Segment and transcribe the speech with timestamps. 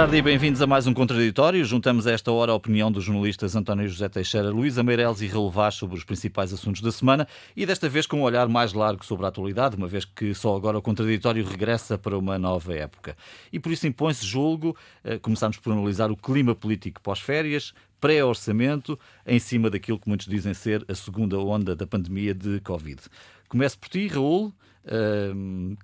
[0.00, 1.62] Tarde e bem-vindos a mais um Contraditório.
[1.62, 5.74] Juntamos a esta hora a opinião dos jornalistas António José Teixeira, Luísa Meireles e Vaz
[5.74, 9.26] sobre os principais assuntos da semana e desta vez com um olhar mais largo sobre
[9.26, 13.14] a atualidade, uma vez que só agora o Contraditório regressa para uma nova época.
[13.52, 14.74] E por isso impõe-se julgo,
[15.04, 20.54] eh, começamos por analisar o clima político pós-férias, pré-orçamento, em cima daquilo que muitos dizem
[20.54, 23.02] ser a segunda onda da pandemia de Covid.
[23.50, 24.50] Começo por ti, Raul.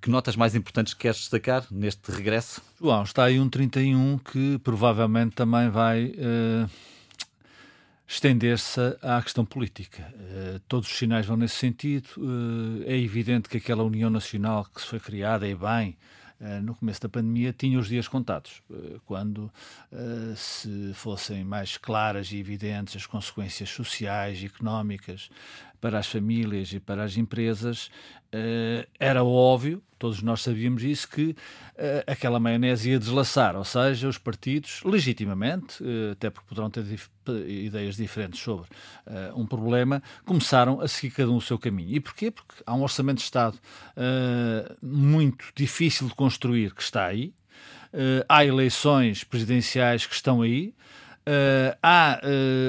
[0.01, 2.63] Que notas mais importantes queres destacar neste regresso?
[2.81, 6.71] João, está aí um 31 que provavelmente também vai uh,
[8.09, 10.03] estender-se à questão política.
[10.15, 12.09] Uh, todos os sinais vão nesse sentido.
[12.87, 15.97] é evidente que aquela União Nacional que se foi criada, e bem,
[16.63, 18.63] no começo da pandemia tinha os dias contados.
[19.07, 19.51] Quando
[20.37, 25.31] se fossem mais claras e evidentes as consequências sociais e económicas
[25.87, 27.93] para as famílias e para as empresas,
[28.35, 31.37] uh, era óbvio, todos nós sabíamos isso, que uh,
[32.09, 37.09] aquela maionese ia deslaçar, ou seja, os partidos, legitimamente, uh, até porque poderão ter dif
[37.47, 38.69] ideias diferentes sobre
[39.35, 41.95] um problema, começaram a seguir cada um o seu caminho.
[41.95, 42.31] E porquê?
[42.31, 43.59] Porque há um orçamento de Estado
[44.81, 47.35] muito difícil de construir que está aí,
[48.29, 50.73] há eleições presidenciais que estão aí,
[51.83, 52.21] há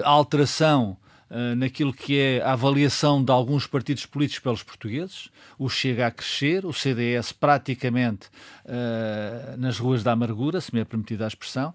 [0.05, 0.97] alteração
[1.29, 5.29] uh, naquilo que é a avaliação de alguns partidos políticos pelos portugueses.
[5.57, 8.27] O Chega a crescer, o CDS praticamente
[8.65, 11.73] uh, nas ruas da amargura, se me é permitida a expressão.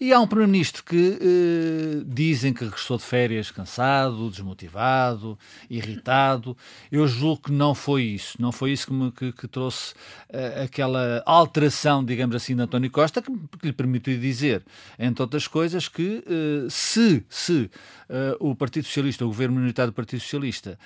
[0.00, 6.56] E há um Primeiro-Ministro que eh, dizem que regressou de férias cansado, desmotivado, irritado.
[6.90, 8.40] Eu julgo que não foi isso.
[8.40, 9.92] Não foi isso que, me, que, que trouxe
[10.30, 14.64] eh, aquela alteração, digamos assim, de António Costa, que, que lhe permitiu dizer,
[14.98, 17.70] entre outras coisas, que eh, se, se
[18.40, 20.76] o Partido Socialista, o governo minoritário do Partido Socialista,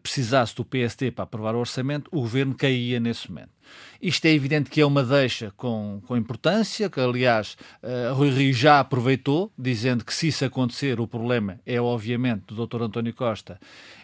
[0.00, 3.57] precisasse do PST para aprovar o orçamento, o governo caía nesse momento.
[4.00, 8.52] Isto é evidente que é uma deixa com, com importância, que aliás uh, Rui Rio
[8.52, 12.82] já aproveitou, dizendo que se isso acontecer, o problema é obviamente do Dr.
[12.82, 13.58] António Costa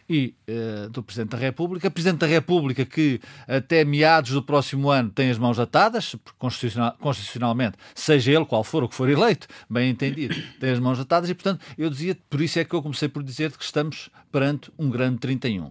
[0.08, 1.90] e uh, do Presidente da República.
[1.90, 7.76] Presidente da República que até meados do próximo ano tem as mãos atadas, constitucional, constitucionalmente,
[7.94, 11.34] seja ele qual for o que for eleito, bem entendido, tem as mãos atadas e,
[11.34, 14.90] portanto, eu dizia, por isso é que eu comecei por dizer que estamos perante um
[14.90, 15.70] grande 31.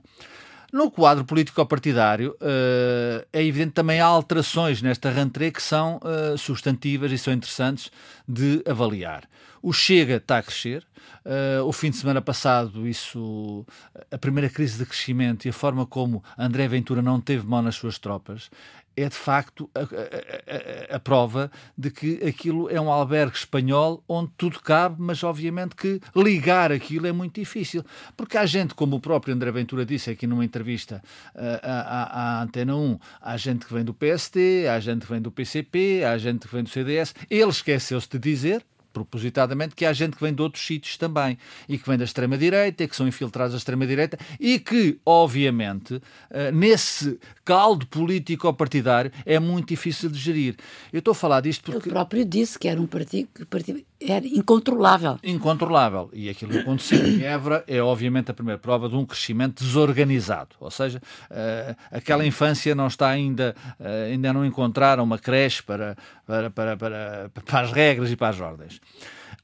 [0.74, 7.12] No quadro político-partidário, uh, é evidente também há alterações nesta rentrée que são uh, substantivas
[7.12, 7.92] e são interessantes
[8.28, 9.30] de avaliar.
[9.62, 10.84] O Chega está a crescer.
[11.24, 13.68] Uh, o fim de semana passado, isso,
[14.12, 17.76] a primeira crise de crescimento e a forma como André Ventura não teve mão nas
[17.76, 18.50] suas tropas
[18.96, 24.04] é de facto a, a, a, a, prova de que aquilo é um albergue espanhol
[24.08, 27.84] onde tudo cabe, mas obviamente que ligar aquilo é muito difícil.
[28.16, 31.02] Porque há gente, como o próprio André Ventura disse aqui numa entrevista
[31.36, 35.22] uh, à, à, Antena 1, há gente que vem do PST, há gente que vem
[35.22, 37.14] do PCP, há gente que vem do CDS.
[37.30, 41.38] Ele esqueceu-se de dizer, propositadamente, que há gente que vem de outros sítios também
[41.68, 46.00] e que vem da extrema-direita, que são infiltrados da extrema-direita e que, obviamente,
[46.30, 50.56] eh, nesse caldo político ou partidário é muito difícil de gerir.
[50.92, 51.90] Eu estou a falar disto porque.
[51.90, 55.18] Ele próprio disse que era um partido, partido era incontrolável.
[55.24, 56.10] Incontrolável.
[56.14, 60.56] E aquilo que aconteceu em Évora é, obviamente, a primeira prova de um crescimento desorganizado.
[60.60, 65.96] Ou seja, uh, aquela infância não está ainda, uh, ainda não encontraram uma creche para,
[66.26, 68.82] para, para, para, para as regras e para as ordens.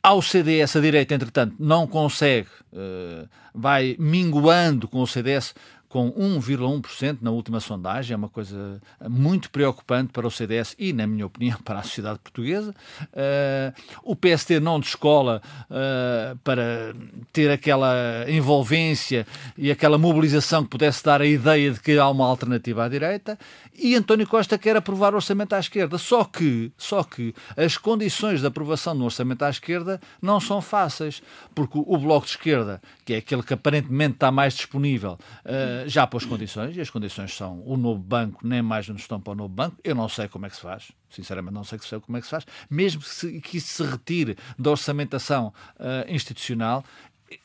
[0.02, 5.53] Ao CDS, a direita, entretanto, não consegue, uh, vai minguando com o CDS
[5.89, 8.79] com 1,1% na última sondagem, é uma coisa
[9.09, 12.73] muito preocupante para o CDS e, na minha opinião, para a sociedade portuguesa.
[13.11, 13.73] Uh,
[14.03, 16.94] o PST não descola uh, para
[17.33, 19.25] ter aquela envolvência
[19.57, 23.38] e aquela mobilização que pudesse dar a ideia de que há uma alternativa à direita.
[23.74, 25.97] E António Costa quer aprovar o orçamento à esquerda.
[25.97, 31.24] Só que, só que as condições de aprovação do orçamento à esquerda não são fáceis,
[31.56, 36.06] porque o Bloco de Esquerda, que é aquele que aparentemente está mais disponível, uh, já
[36.08, 39.36] pôs condições, e as condições são o novo banco, nem mais não estão para o
[39.36, 39.78] novo banco.
[39.84, 42.31] Eu não sei como é que se faz, sinceramente não sei como é que se
[42.31, 43.02] faz, mesmo
[43.42, 46.84] que, isso se retire da orçamentação uh, institucional,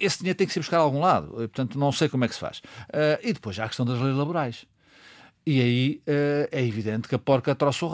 [0.01, 2.35] esse dinheiro tem que ser buscar a algum lado, portanto não sei como é que
[2.35, 2.59] se faz.
[2.59, 4.67] Uh, e depois há a questão das leis laborais.
[5.47, 7.85] E aí uh, é evidente que a porca torce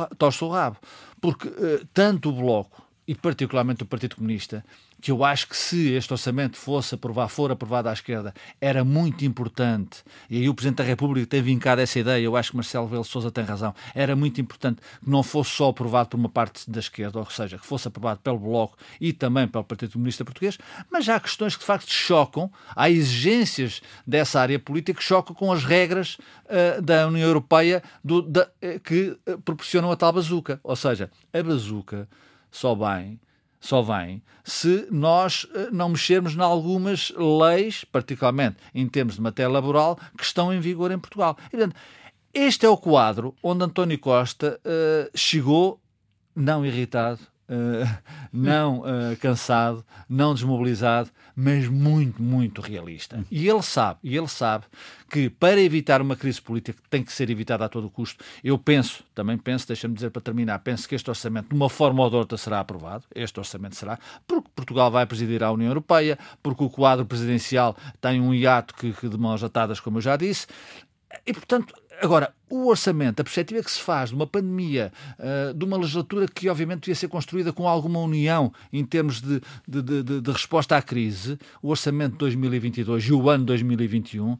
[0.44, 0.78] o rabo,
[1.20, 1.48] porque
[1.92, 4.64] tanto o Bloco e particularmente o Partido Comunista
[5.00, 9.24] que eu acho que se este orçamento fosse aprovado, for aprovado à esquerda, era muito
[9.24, 12.86] importante, e aí o Presidente da República tem vincado essa ideia, eu acho que Marcelo
[12.86, 16.70] Rebelo Sousa tem razão, era muito importante que não fosse só aprovado por uma parte
[16.70, 20.58] da esquerda, ou seja, que fosse aprovado pelo Bloco e também pelo Partido Comunista Português,
[20.90, 25.52] mas há questões que de facto chocam, há exigências dessa área política que chocam com
[25.52, 30.60] as regras uh, da União Europeia do, da, uh, que uh, proporcionam a tal bazuca,
[30.62, 32.08] ou seja, a bazuca
[32.50, 33.18] só bem,
[33.60, 39.52] só vem se nós eh, não mexermos em algumas leis, particularmente em termos de matéria
[39.52, 41.36] laboral, que estão em vigor em Portugal.
[42.32, 45.80] Este é o quadro onde António Costa uh, chegou,
[46.34, 47.98] não irritado, uh,
[48.32, 53.24] não uh, cansado, não desmobilizado, mas muito, muito realista.
[53.30, 54.66] E ele sabe, e ele sabe
[55.10, 58.56] que para evitar uma crise política que tem que ser evitada a todo custo, eu
[58.56, 62.10] penso, também penso, deixa-me dizer para terminar, penso que este orçamento, de uma forma ou
[62.10, 63.04] de outra, será aprovado.
[63.14, 68.20] Este orçamento será, porque Portugal vai presidir a União Europeia, porque o quadro presidencial tem
[68.20, 70.46] um hiato que, que de mãos atadas, como eu já disse,
[71.26, 75.64] e, portanto, Agora, o orçamento, a perspectiva que se faz de uma pandemia, uh, de
[75.64, 80.20] uma legislatura que obviamente devia ser construída com alguma união em termos de, de, de,
[80.20, 84.38] de resposta à crise, o orçamento de 2022 e o ano 2021,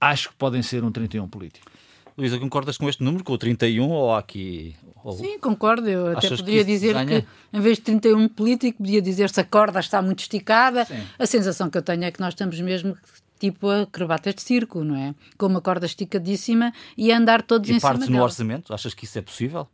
[0.00, 1.70] acho que podem ser um 31 político.
[2.16, 4.76] Luísa, concordas com este número, com o 31 ou aqui?
[5.02, 5.12] Ou...
[5.12, 5.88] Sim, concordo.
[5.88, 7.22] Eu até podia que dizer ganha?
[7.22, 10.84] que, em vez de 31 político, podia dizer-se a corda está muito esticada.
[10.84, 11.02] Sim.
[11.18, 12.96] A sensação que eu tenho é que nós estamos mesmo
[13.44, 15.14] tipo acrobatas de circo, não é?
[15.36, 18.06] Com uma corda esticadíssima e andar todos e em cima dela.
[18.06, 18.72] E no orçamento?
[18.72, 19.68] Achas que isso é possível?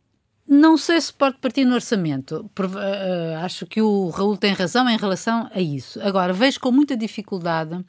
[0.45, 2.49] Não sei se pode partir no orçamento.
[2.53, 6.01] Por, uh, acho que o Raul tem razão em relação a isso.
[6.01, 7.79] Agora, vejo com muita dificuldade.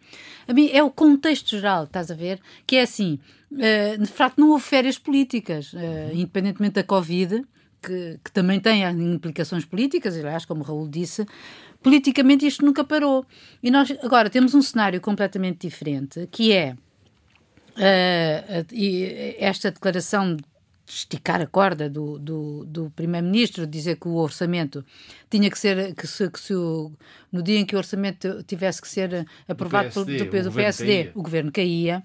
[0.46, 2.40] A mim é o contexto geral, estás a ver?
[2.64, 3.19] Que é assim:
[3.50, 5.75] uh, de facto, não houve férias políticas,
[6.12, 7.43] independentemente da Covid,
[7.82, 11.26] que, que, também tem implicações políticas, aliás, como o Raul disse,
[11.82, 13.26] politicamente isto nunca parou.
[13.62, 16.76] E nós agora temos um cenário completamente diferente, que é
[17.76, 18.67] uh,
[19.38, 20.44] esta declaração de
[20.87, 24.84] esticar a corda do, do, do primeiro-ministro, dizer que o orçamento
[25.31, 26.93] tinha que ser, que se, que se o,
[27.31, 30.55] no dia em que o orçamento tivesse que ser aprovado do PSD, pelo, do, do
[30.55, 32.02] PSD, o governo caía.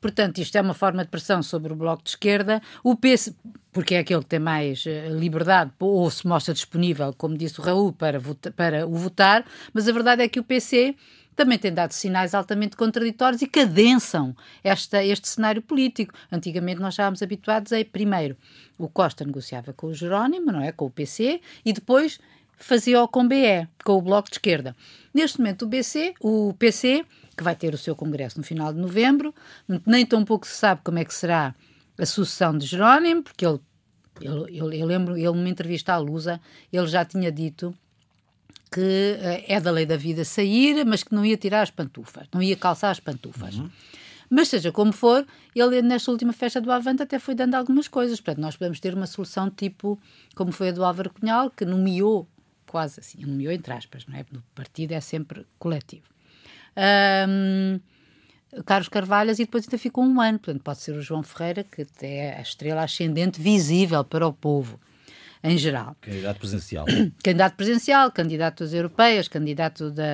[0.00, 2.62] Portanto, isto é uma forma de pressão sobre o Bloco de Esquerda.
[2.82, 3.34] O PS,
[3.72, 7.62] porque é aquele que tem mais eh, liberdade ou se mostra disponível, como disse o
[7.62, 10.94] Raul, para, votar, para o votar, mas a verdade é que o PC
[11.36, 14.34] também tem dado sinais altamente contraditórios e cadensam
[14.64, 16.14] esta, este cenário político.
[16.32, 18.36] Antigamente nós estávamos habituados a, primeiro,
[18.78, 20.72] o Costa negociava com o Jerónimo, não é?
[20.72, 22.18] Com o PC, e depois
[22.56, 24.74] fazia-o com o BE, com o Bloco de Esquerda.
[25.12, 27.04] Neste momento o BC, o PC
[27.36, 29.34] que vai ter o seu congresso no final de novembro.
[29.84, 31.54] Nem tão pouco se sabe como é que será
[31.98, 33.60] a sucessão de Jerónimo, porque ele,
[34.20, 36.40] ele, ele eu lembro, ele numa entrevista à Lusa,
[36.72, 37.74] ele já tinha dito
[38.70, 42.26] que uh, é da lei da vida sair, mas que não ia tirar as pantufas,
[42.32, 43.56] não ia calçar as pantufas.
[43.56, 43.70] Uhum.
[44.28, 45.24] Mas seja como for,
[45.54, 48.20] ele nesta última festa do Avante até foi dando algumas coisas.
[48.20, 49.98] Portanto, nós podemos ter uma solução tipo
[50.34, 52.26] como foi a do Álvaro Cunhal, que nomeou,
[52.66, 54.26] quase assim, nomeou entre aspas, não é?
[54.32, 56.15] No partido é sempre coletivo
[57.28, 57.80] um,
[58.64, 60.38] Carlos Carvalhas e depois ainda ficou um ano.
[60.38, 64.80] Portanto, pode ser o João Ferreira, que é a estrela ascendente visível para o povo
[65.42, 65.96] em geral.
[66.00, 66.86] Candidato presidencial.
[67.22, 70.04] candidato presidencial, candidato às europeias, candidato da,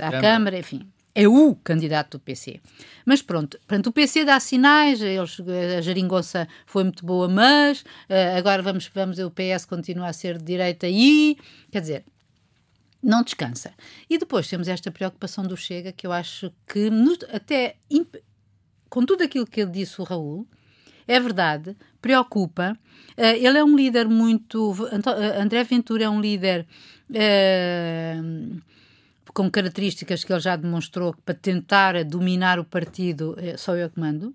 [0.00, 0.20] à Câmara.
[0.20, 0.88] Câmara, enfim.
[1.14, 2.60] É o candidato do PC.
[3.04, 5.36] Mas pronto, pronto, o PC dá sinais, eles,
[5.76, 10.38] a geringonça foi muito boa, mas uh, agora vamos, vamos, o PS continua a ser
[10.38, 11.36] de direita e,
[11.72, 12.04] quer dizer,
[13.02, 13.72] não descansa.
[14.08, 16.90] E depois temos esta preocupação do Chega, que eu acho que,
[17.32, 17.76] até
[18.88, 20.46] com tudo aquilo que ele disse, o Raul,
[21.06, 22.78] é verdade, preocupa.
[23.16, 24.72] Uh, ele é um líder muito.
[24.72, 26.66] Uh, André Ventura é um líder
[27.10, 28.60] uh,
[29.32, 34.34] com características que ele já demonstrou para tentar dominar o partido, só eu que mando.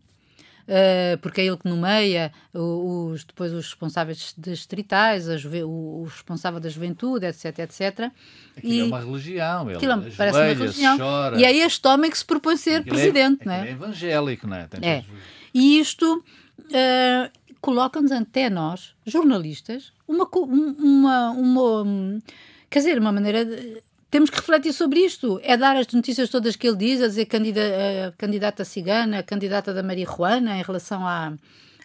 [0.64, 6.58] Uh, porque é ele que nomeia os, depois os responsáveis distritais, a o, o, responsável
[6.58, 8.12] da juventude, etc, etc.
[8.56, 10.98] Aquilo e, é uma religião, ele aquilo parece uma religião.
[10.98, 11.38] Chora.
[11.38, 13.68] E é este homem que se propõe ser aquilo é- presidente, é, não é?
[13.68, 14.68] é evangélico, não é?
[14.68, 15.06] Tem é.
[15.54, 16.24] E isto
[16.60, 22.22] uh, coloca-nos até nós, jornalistas, uma, uma, uma,
[22.70, 25.40] quer dizer, uma maneira de, temos que refletir sobre isto.
[25.42, 27.62] É dar as notícias todas que ele diz, a dizer candida,
[28.08, 31.34] a candidata cigana, candidata da marihuana em relação à,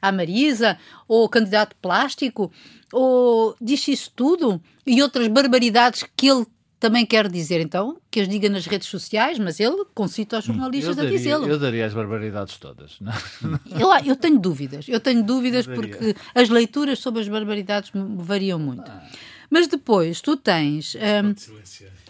[0.03, 0.77] à Marisa,
[1.09, 2.53] ou candidato plástico,
[2.93, 6.45] ou diz isso tudo e outras barbaridades que ele
[6.79, 10.97] também quer dizer, então, que as diga nas redes sociais, mas ele concita aos jornalistas
[10.97, 11.47] daria, a dizê-lo.
[11.49, 12.99] Eu daria as barbaridades todas.
[13.01, 13.13] Não?
[13.81, 14.87] Eu, eu tenho dúvidas.
[14.87, 18.89] Eu tenho dúvidas eu porque as leituras sobre as barbaridades variam muito.
[18.89, 19.03] Ah.
[19.51, 20.95] Mas depois tu tens.
[20.95, 21.35] Um,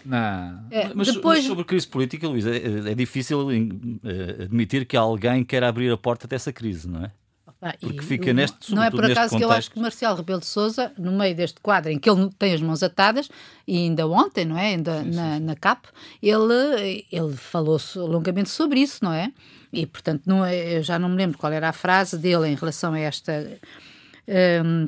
[0.05, 0.65] não.
[0.71, 1.39] É, mas, depois...
[1.39, 5.97] mas, sobre crise política, Luís, é, é difícil uh, admitir que alguém quer abrir a
[5.97, 7.11] porta dessa crise, não é?
[7.61, 10.45] Ah, Porque fica neste Não é por acaso que eu acho que Marcial Rebelo de
[10.45, 13.29] Souza, no meio deste quadro em que ele tem as mãos atadas,
[13.67, 14.67] e ainda ontem, não é?
[14.67, 15.43] Ainda sim, na, sim.
[15.43, 15.87] na CAP,
[16.23, 19.33] ele, ele falou longamente sobre isso, não é?
[19.73, 22.55] E portanto, não, é, eu já não me lembro qual era a frase dele em
[22.55, 23.59] relação a esta.
[24.65, 24.87] Um,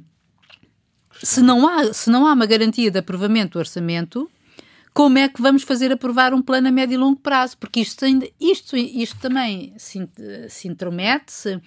[1.23, 4.29] se não, há, se não há uma garantia de aprovamento do orçamento,
[4.93, 7.57] como é que vamos fazer aprovar um plano a médio e longo prazo?
[7.57, 10.07] Porque isto, ainda, isto, isto também se,
[10.49, 11.61] se intromete, se,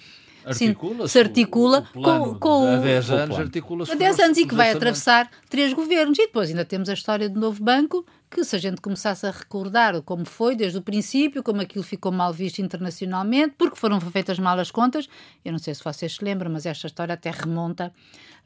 [0.45, 4.47] articula se articula o, o com, com há 10 anos, articula há 10 anos e
[4.47, 6.19] que vai atravessar três governos.
[6.19, 9.31] E depois ainda temos a história do novo banco, que se a gente começasse a
[9.31, 14.39] recordar como foi desde o princípio, como aquilo ficou mal visto internacionalmente, porque foram feitas
[14.39, 15.09] mal as contas,
[15.43, 17.91] eu não sei se vocês se lembram, mas esta história até remonta.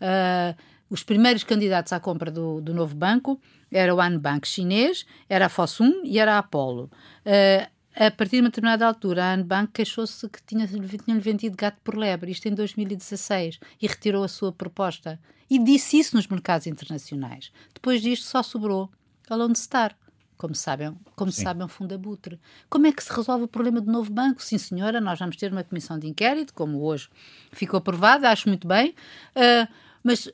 [0.00, 3.40] Uh, os primeiros candidatos à compra do, do novo banco
[3.70, 6.90] era o Anbank chinês, era a Fosun e era a Apollo.
[7.24, 11.78] Uh, a partir de uma determinada altura, a Anbank queixou-se que tinha, tinha vendido gato
[11.82, 15.20] por lebre, isto em 2016, e retirou a sua proposta.
[15.50, 17.50] E disse isso nos mercados internacionais.
[17.74, 18.90] Depois disto só sobrou
[19.28, 19.96] a Lone Star.
[20.36, 21.42] Como sabem, como Sim.
[21.42, 22.38] sabem, funda Butre.
[22.70, 24.40] Como é que se resolve o problema do novo banco?
[24.40, 27.08] Sim, senhora, nós vamos ter uma comissão de inquérito, como hoje
[27.50, 28.94] ficou aprovada, acho muito bem,
[29.34, 29.68] uh,
[30.04, 30.30] mas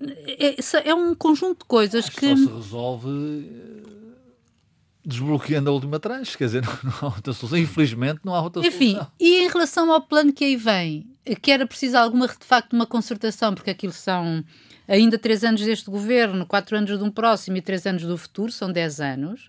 [0.00, 2.36] é, é, um conjunto de coisas Acho que.
[2.36, 3.96] Só se resolve eh,
[5.04, 7.58] desbloqueando a última tranche, quer dizer, não há outra solução.
[7.58, 9.12] Infelizmente, não há outra Enfim, solução.
[9.18, 11.06] e em relação ao plano que aí vem,
[11.40, 14.44] que era preciso alguma, de facto, uma concertação, porque aquilo são
[14.88, 18.52] ainda três anos deste governo, quatro anos de um próximo e três anos do futuro,
[18.52, 19.48] são dez anos.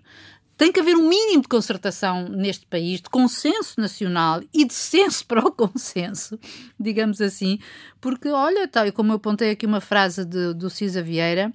[0.58, 5.24] Tem que haver um mínimo de concertação neste país, de consenso nacional e de senso
[5.24, 6.36] para o consenso,
[6.78, 7.60] digamos assim,
[8.00, 11.54] porque, olha, tal, como eu apontei aqui uma frase de, do Cisa Vieira,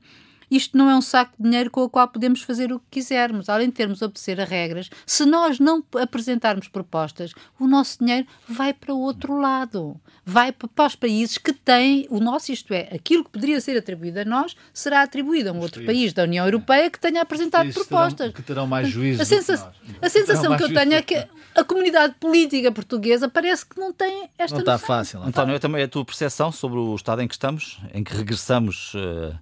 [0.50, 3.50] isto não é um saco de dinheiro com o qual podemos fazer o que quisermos,
[3.50, 4.90] além de termos a obedecer a regras.
[5.06, 10.00] Se nós não apresentarmos propostas, o nosso dinheiro vai para o outro lado.
[10.26, 14.22] Vai para os países que têm o nosso, isto é, aquilo que poderia ser atribuído
[14.22, 18.18] a nós, será atribuído a um outro país da União Europeia que tenha apresentado propostas.
[18.18, 19.22] Terão, que terão mais juízo.
[19.22, 23.80] A, sensa a sensação que eu tenho é que a comunidade política portuguesa parece que
[23.80, 25.20] não tem esta Não está fácil.
[25.20, 28.16] Não António, é também a tua percepção sobre o estado em que estamos, em que
[28.16, 28.94] regressamos.
[28.94, 29.36] Uh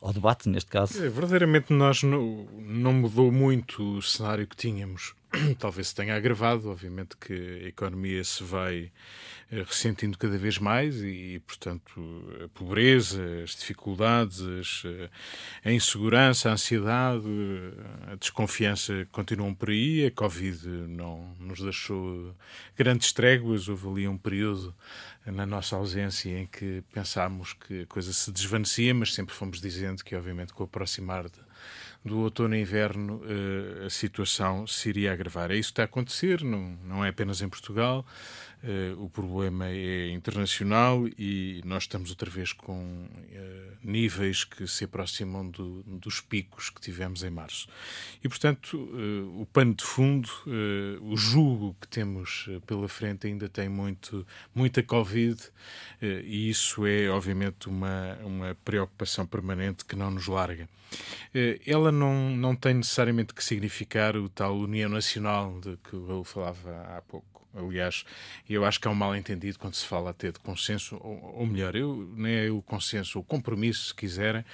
[0.00, 1.02] ao debate, neste caso.
[1.04, 5.14] É, verdadeiramente, nós não, não mudou muito o cenário que tínhamos.
[5.58, 7.32] Talvez se tenha agravado, obviamente que
[7.64, 8.90] a economia se vai
[9.50, 12.00] eh, ressentindo cada vez mais e, portanto,
[12.44, 15.10] a pobreza, as dificuldades, eh,
[15.64, 17.26] a insegurança, a ansiedade,
[18.10, 20.06] a desconfiança continuam por aí.
[20.06, 22.34] A Covid não nos deixou
[22.76, 23.68] grandes tréguas.
[23.68, 24.74] Houve ali um período
[25.24, 30.02] na nossa ausência em que pensámos que a coisa se desvanecia, mas sempre fomos dizendo
[30.02, 31.38] que, obviamente, com o aproximar de,
[32.04, 35.50] do outono e inverno, uh, a situação se iria agravar.
[35.50, 38.06] É isso que está a acontecer, não, não é apenas em Portugal.
[38.62, 44.84] Uh, o problema é internacional e nós estamos outra vez com uh, níveis que se
[44.84, 47.68] aproximam do, dos picos que tivemos em março.
[48.22, 48.76] E, portanto,
[49.36, 50.28] o pano de fundo,
[51.00, 55.40] o jugo que temos pela frente ainda tem muito, muita Covid
[56.02, 60.68] e isso é, obviamente, uma, uma preocupação permanente que não nos larga.
[61.66, 66.96] Ela não, não tem necessariamente que significar o tal União Nacional de que eu falava
[66.96, 68.04] há pouco Aliás,
[68.48, 71.74] eu acho que é um mal-entendido quando se fala até de consenso, ou, ou melhor,
[71.74, 74.44] eu, nem é o consenso, o compromisso, se quiserem,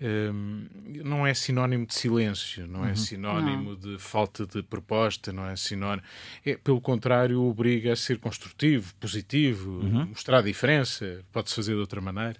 [0.00, 0.66] um,
[1.04, 2.96] não é sinónimo de silêncio, não é uhum.
[2.96, 3.76] sinónimo não.
[3.76, 6.02] de falta de proposta, não é sinónimo.
[6.44, 10.06] É, pelo contrário, obriga a ser construtivo, positivo, uhum.
[10.06, 12.36] mostrar a diferença, pode-se fazer de outra maneira.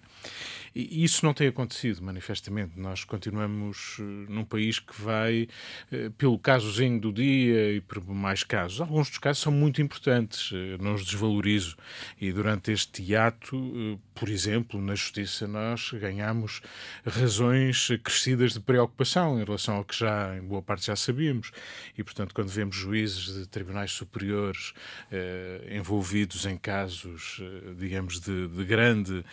[0.74, 2.78] E isso não tem acontecido, manifestamente.
[2.78, 5.48] Nós continuamos eh, num país que vai
[5.90, 8.80] eh, pelo casozinho do dia e por mais casos.
[8.80, 11.76] Alguns dos casos são muito importantes, eh, não os desvalorizo.
[12.20, 16.60] E durante este hiato, por exemplo, na Justiça, nós ganhamos
[17.04, 21.50] razões crescidas de preocupação em relação ao que já, em boa parte, já sabíamos.
[21.98, 24.72] E, portanto, quando vemos juízes de tribunais superiores
[25.10, 27.40] eh, envolvidos em casos,
[27.76, 29.24] digamos, de, de grande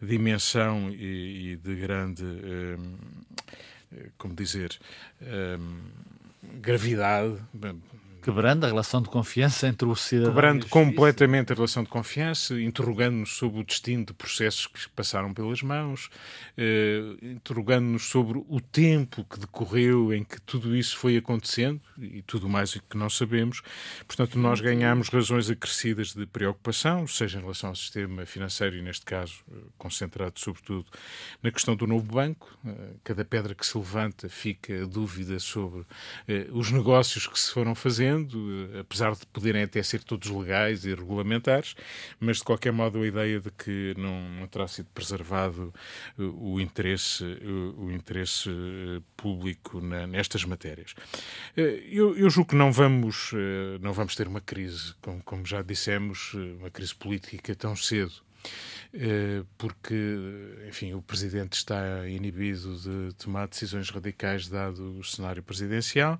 [0.00, 2.96] dimensão e, e de grande, um,
[4.18, 4.78] como dizer,
[5.22, 5.80] um,
[6.60, 7.38] gravidade,
[8.26, 13.36] Quebrando a relação de confiança entre o cidadão Quebrando completamente a relação de confiança, interrogando-nos
[13.36, 16.10] sobre o destino de processos que passaram pelas mãos,
[16.58, 22.48] eh, interrogando-nos sobre o tempo que decorreu em que tudo isso foi acontecendo e tudo
[22.48, 23.62] mais que não sabemos.
[24.08, 29.04] Portanto, nós ganhamos razões acrescidas de preocupação, seja em relação ao sistema financeiro e, neste
[29.04, 30.86] caso, eh, concentrado sobretudo
[31.40, 32.58] na questão do novo banco.
[32.66, 32.72] Eh,
[33.04, 35.84] cada pedra que se levanta fica a dúvida sobre
[36.26, 40.84] eh, os negócios que se foram fazendo eh, apesar de poderem até ser todos legais
[40.84, 41.74] e regulamentares,
[42.18, 45.72] mas de qualquer modo a ideia de que não, terá sido preservado
[46.18, 50.94] eh, o interesse, o, interesse eh, público nestas matérias.
[51.56, 53.32] Eu, eu, julgo que não vamos,
[53.80, 58.25] não vamos ter uma crise, como, como já dissemos, uma crise política tão cedo.
[59.58, 59.94] Porque,
[60.68, 66.18] enfim, o Presidente está inibido de tomar decisões radicais dado o cenário presidencial.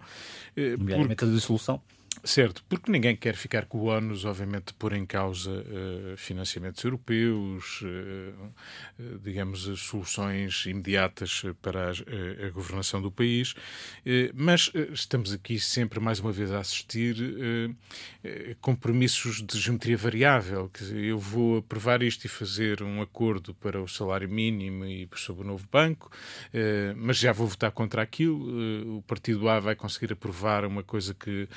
[0.56, 1.80] Nomeadamente a dissolução.
[2.24, 7.82] Certo, porque ninguém quer ficar com o ónus, obviamente, pôr em causa uh, financiamentos europeus,
[7.82, 13.54] uh, digamos, soluções imediatas para a, a governação do país,
[14.34, 17.16] mas estamos aqui sempre, mais uma vez, a assistir
[18.60, 20.70] compromissos de geometria variável.
[20.72, 25.42] Dizer, eu vou aprovar isto e fazer um acordo para o salário mínimo e sobre
[25.42, 26.10] o novo banco,
[26.96, 28.96] mas já vou votar contra aquilo.
[28.96, 31.48] o partido A vai conseguir aprovar uma coisa que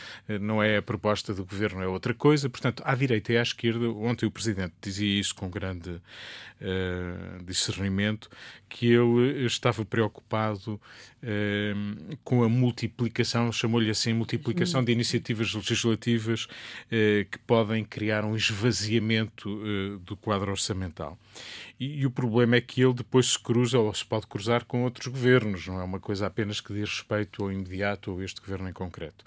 [0.50, 2.50] não é a proposta do governo, é outra coisa.
[2.50, 8.30] Portanto, à direita e à esquerda, ontem o Presidente dizia isso com grande uh, discernimento,
[8.68, 10.82] que ele estava preocupado
[11.22, 18.36] uh, com a multiplicação, chamou-lhe assim, multiplicação de iniciativas legislativas uh, que podem criar um
[18.36, 21.18] esvaziamento do quadro orçamental.
[21.80, 24.84] E, e, o problema é que ele depois se cruza ou se pode cruzar com
[24.84, 28.68] outros governos, não é uma coisa apenas que diz respeito ao imediato ou este governo
[28.68, 29.24] em concreto.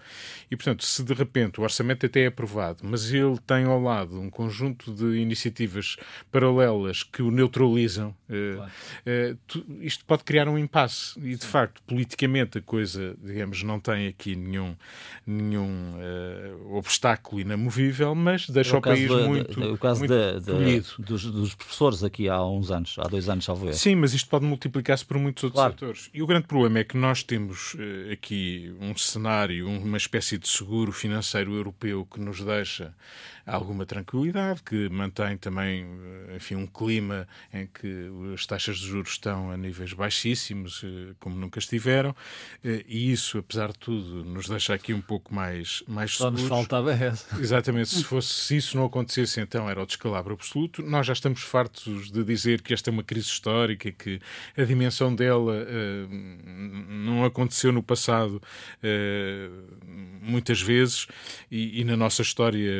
[0.50, 4.20] E, portanto, se de repente o orçamento até é aprovado, mas ele tem ao lado
[4.20, 5.96] um conjunto de iniciativas
[6.30, 8.72] paralelas que o neutralizam, eh, claro.
[9.32, 11.18] uh, tu, isto pode criar um impasse.
[11.18, 11.50] E, de Sim.
[11.50, 14.76] facto, politicamente a coisa, digamos, não tem aqui nenhum,
[15.26, 19.72] nenhum uh, obstáculo inamovível, mas deixa é o, o país muito.
[19.72, 20.52] o caso muito da, da,
[20.98, 24.44] dos, dos, professores aqui há uns anos, há dois anos, salvo Sim, mas isto pode
[24.44, 25.72] multiplicar-se por muitos outros claro.
[25.72, 26.10] setores.
[26.12, 30.48] E o grande problema é que nós temos uh, aqui um cenário, uma espécie de
[30.48, 32.94] seguro financeiro europeu que nos deixa
[33.46, 35.84] alguma tranquilidade, que mantém também,
[36.28, 41.14] eh, enfim, um clima em que as taxas de juros estão a níveis baixíssimos, eh,
[41.18, 42.14] como nunca estiveram,
[42.64, 46.42] eh, e isso, apesar de tudo, nos deixa aqui um pouco mais, mais Só seguros.
[46.42, 47.26] nos faltava essa.
[47.40, 50.82] Exatamente, se, fosse, se isso não acontecesse, então era o descalabro absoluto.
[50.82, 54.20] Nós já estamos fartos de dizer que esta é uma crise histórica, que
[54.56, 56.08] a dimensão dela uh,
[56.88, 58.40] não aconteceu no passado
[58.82, 59.86] uh,
[60.20, 61.06] muitas vezes,
[61.50, 62.70] e, e na nossa história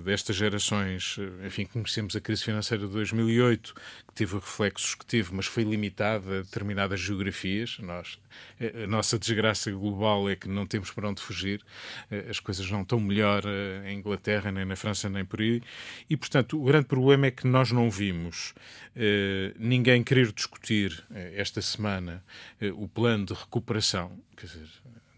[0.00, 3.74] destas gerações, enfim, conhecemos a crise financeira de 2008,
[4.06, 7.78] que teve reflexos que teve, mas foi limitada a determinadas geografias.
[7.80, 8.18] Nós,
[8.60, 11.62] a nossa desgraça global é que não temos para onde fugir,
[12.28, 15.62] as coisas não estão melhor eh, em Inglaterra, nem na França, nem por aí,
[16.08, 18.54] e, portanto, o grande problema é que nós não vimos
[18.96, 22.22] eh, ninguém querer discutir eh, esta semana
[22.76, 24.68] o plano de recuperação, quer dizer,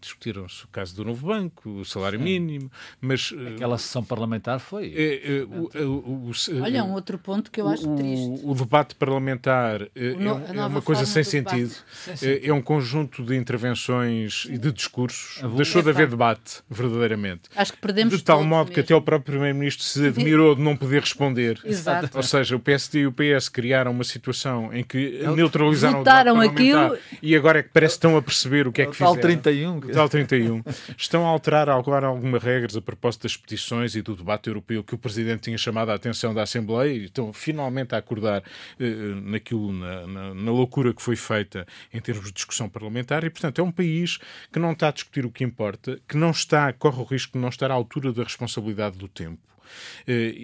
[0.04, 2.24] discutiram-se o caso do novo banco, o salário Sim.
[2.24, 3.32] mínimo, mas...
[3.36, 4.92] Eh, Aquela sessão parlamentar foi...
[4.94, 8.40] É, é, o, o, o, Olha, um outro ponto que eu acho triste.
[8.44, 11.74] O debate parlamentar é, no, é uma coisa sem sentido.
[12.22, 15.42] É, um conjunto de intervenções e de discursos.
[15.56, 17.42] Deixou de haver debate, verdadeiramente.
[17.56, 18.74] Acho que perdemos De tal modo mesmo.
[18.74, 21.60] que até o próprio Primeiro-Ministro se admirou de não poder responder.
[21.64, 22.16] Exato.
[22.16, 26.40] Ou seja, o PSD e o PS criaram uma situação em que neutralizaram Votaram o
[26.40, 28.92] debate aquilo e agora é que parece que estão a perceber o que é que
[28.92, 29.16] fizeram.
[29.16, 29.80] 31.
[29.94, 30.62] Portugal 31
[30.98, 34.94] estão a alterar agora algumas regras a propósito das petições e do debate europeu que
[34.94, 38.42] o Presidente tinha chamado a atenção da Assembleia e estão finalmente a acordar
[38.80, 38.85] eh,
[39.22, 43.61] naquilo, na, na, na, loucura que foi feita em termos de discussão parlamentar e, portanto,
[43.61, 44.18] é um país
[44.52, 47.38] que não está a discutir o que importa, que não está, corre o risco de
[47.38, 49.38] não estar à altura da responsabilidade do tempo.
[49.38, 49.53] eh,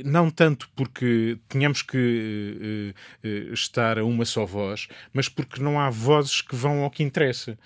[0.05, 5.79] não tanto porque tenhamos que eh, eh, estar a uma só voz, mas porque não
[5.79, 7.59] há vozes que vão ao que interessa.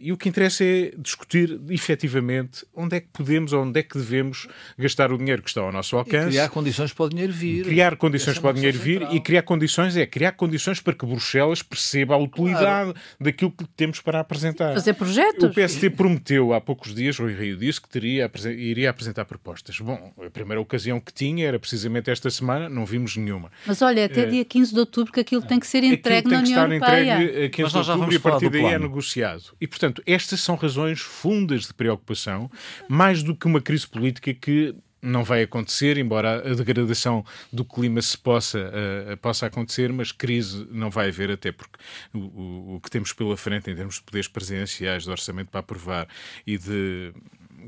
[0.00, 3.96] E o que interessa é discutir efetivamente onde é que podemos ou onde é que
[3.98, 6.28] devemos gastar o dinheiro que está ao nosso alcance.
[6.28, 7.64] E criar condições para o dinheiro vir.
[7.64, 9.16] Criar condições para o dinheiro vir central.
[9.16, 12.94] e criar condições é criar condições para que Bruxelas perceba a utilidade claro.
[13.20, 14.74] daquilo que temos para apresentar.
[14.74, 15.44] Fazer projetos.
[15.44, 19.78] O PSD prometeu há poucos dias, Rui Rio disse que teria, iria apresentar propostas.
[19.80, 23.50] Bom, a primeira ocasião que tinha era precisamente esta semana, não vimos nenhuma.
[23.66, 26.38] Mas olha, até é, dia 15 de outubro que aquilo tem que ser entregue na
[26.38, 26.80] União Europeia.
[26.80, 29.44] Tem que estar entregue a 15 de outubro e a partir daí é negociado.
[29.60, 32.50] E, portanto, estas são razões fundas de preocupação,
[32.88, 38.02] mais do que uma crise política que não vai acontecer, embora a degradação do clima
[38.02, 41.78] se possa, uh, possa acontecer, mas crise não vai haver, até porque
[42.12, 45.60] o, o, o que temos pela frente em termos de poderes presidenciais, de orçamento para
[45.60, 46.08] aprovar
[46.46, 47.12] e de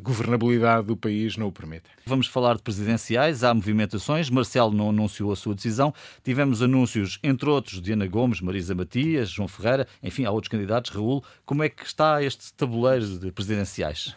[0.03, 1.85] governabilidade do país não o permite.
[2.07, 7.49] Vamos falar de presidenciais, há movimentações, Marcelo não anunciou a sua decisão, tivemos anúncios, entre
[7.49, 11.69] outros, de Ana Gomes, Marisa Matias, João Ferreira, enfim, há outros candidatos, Raul, como é
[11.69, 14.15] que está este tabuleiro de presidenciais?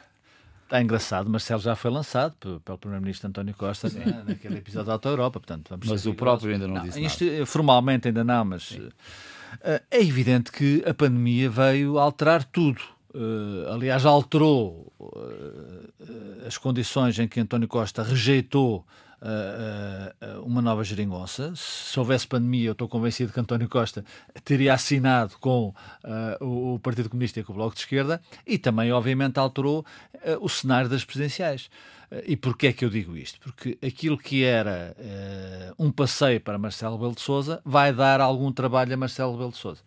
[0.64, 5.10] Está engraçado, Marcelo já foi lançado pelo Primeiro-Ministro António Costa né, naquele episódio da Alta
[5.10, 7.46] Europa, portanto vamos Mas o próprio ainda não, não disse isto, nada.
[7.46, 8.90] Formalmente ainda não, mas uh,
[9.92, 12.82] é evidente que a pandemia veio alterar tudo
[13.14, 18.86] Uh, aliás, alterou uh, as condições em que António Costa rejeitou
[19.22, 21.52] uh, uma nova geringonça.
[21.54, 24.06] Se houvesse pandemia, eu estou convencido que António Costa
[24.46, 25.74] teria assinado com
[26.40, 29.86] o, Partido Comunista e com o Bloco de Esquerda e também, obviamente, alterou
[30.40, 31.70] o cenário das presidenciais.
[32.26, 33.40] E porquê é que eu digo isto?
[33.40, 34.96] Porque aquilo que era
[35.78, 39.58] um passeio para Marcelo Belo de Souza vai dar algum trabalho a Marcelo Belo de
[39.58, 39.82] Souza.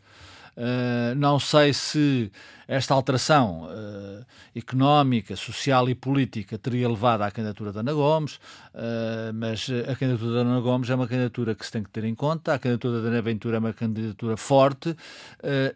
[0.57, 2.31] Uh, não sei se
[2.69, 9.35] esta alteração uh, económica, social e política teria levado à candidatura da Ana Gomes, uh,
[9.35, 12.15] mas a candidatura da Ana Gomes é uma candidatura que se tem que ter em
[12.15, 14.97] conta, a candidatura da Ana Ventura é uma candidatura forte,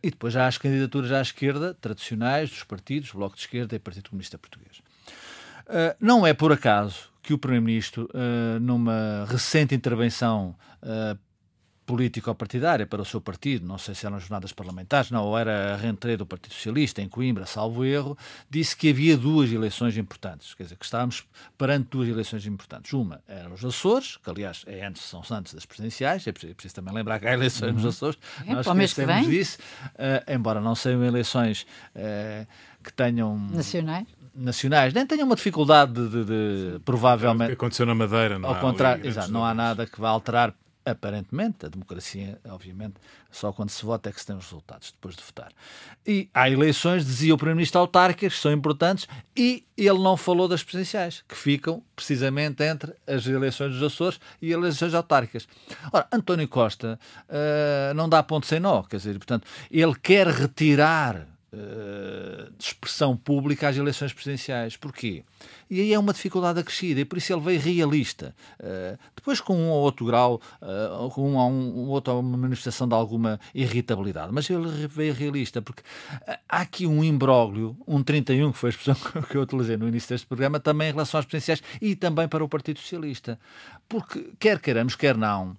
[0.03, 4.11] e depois há as candidaturas à esquerda, tradicionais, dos partidos, Bloco de Esquerda e Partido
[4.11, 4.81] Comunista Português.
[6.01, 8.09] não é por acaso que o Primeiro-Ministro,
[8.61, 10.55] numa recente intervenção
[11.89, 15.77] político-partidária para o seu partido, não sei se eram jornadas parlamentares, não, ou era a
[15.79, 18.17] rentrée do Partido Socialista em Coimbra, salvo erro,
[18.51, 21.25] disse que havia duas eleições importantes, quer dizer, que estávamos
[21.57, 22.93] perante duas eleições importantes.
[22.93, 26.55] Uma eram os Açores, que aliás é antes, são antes das presidenciais, é preciso, é
[26.55, 27.77] preciso também lembrar que há eleições uhum.
[27.77, 29.59] nos Açores, é, nós esquecemos disso,
[29.95, 32.47] uh, embora não sejam eleições uh,
[32.85, 33.39] que tenham...
[33.51, 34.07] Nacionais?
[34.35, 37.55] nacionais nem tenham uma dificuldade de, de, de provavelmente.
[37.55, 40.55] Aconteceu na Madeira, não Ao contrário, exato, não há nada que vá alterar
[40.91, 42.95] aparentemente, a democracia, obviamente,
[43.31, 45.53] só quando se vota é que se tem os resultados, depois de votar.
[46.07, 51.23] E há eleições, dizia o Primeiro-Ministro, autárquicas, são importantes, e ele não falou das presidenciais,
[51.29, 55.47] que ficam precisamente entre as eleições dos Açores e as eleições autárquicas.
[55.93, 56.99] Ora, António Costa
[57.29, 63.69] uh, não dá ponto sem nó, quer dizer, portanto, ele quer retirar de expressão pública
[63.69, 64.77] às eleições presidenciais.
[64.77, 65.25] Porquê?
[65.71, 68.35] E aí é uma dificuldade acrescida, e por isso ele veio realista.
[68.59, 72.89] Uh, depois, com um ou outro grau, uh, com um, um, um outro, uma manifestação
[72.89, 75.83] de alguma irritabilidade, mas ele veio realista, porque
[76.49, 78.97] há aqui um imbróglio, um 31, que foi a expressão
[79.29, 82.45] que eu utilizei no início deste programa, também em relação às presidenciais e também para
[82.45, 83.39] o Partido Socialista.
[83.89, 85.57] Porque, quer queiramos, quer não,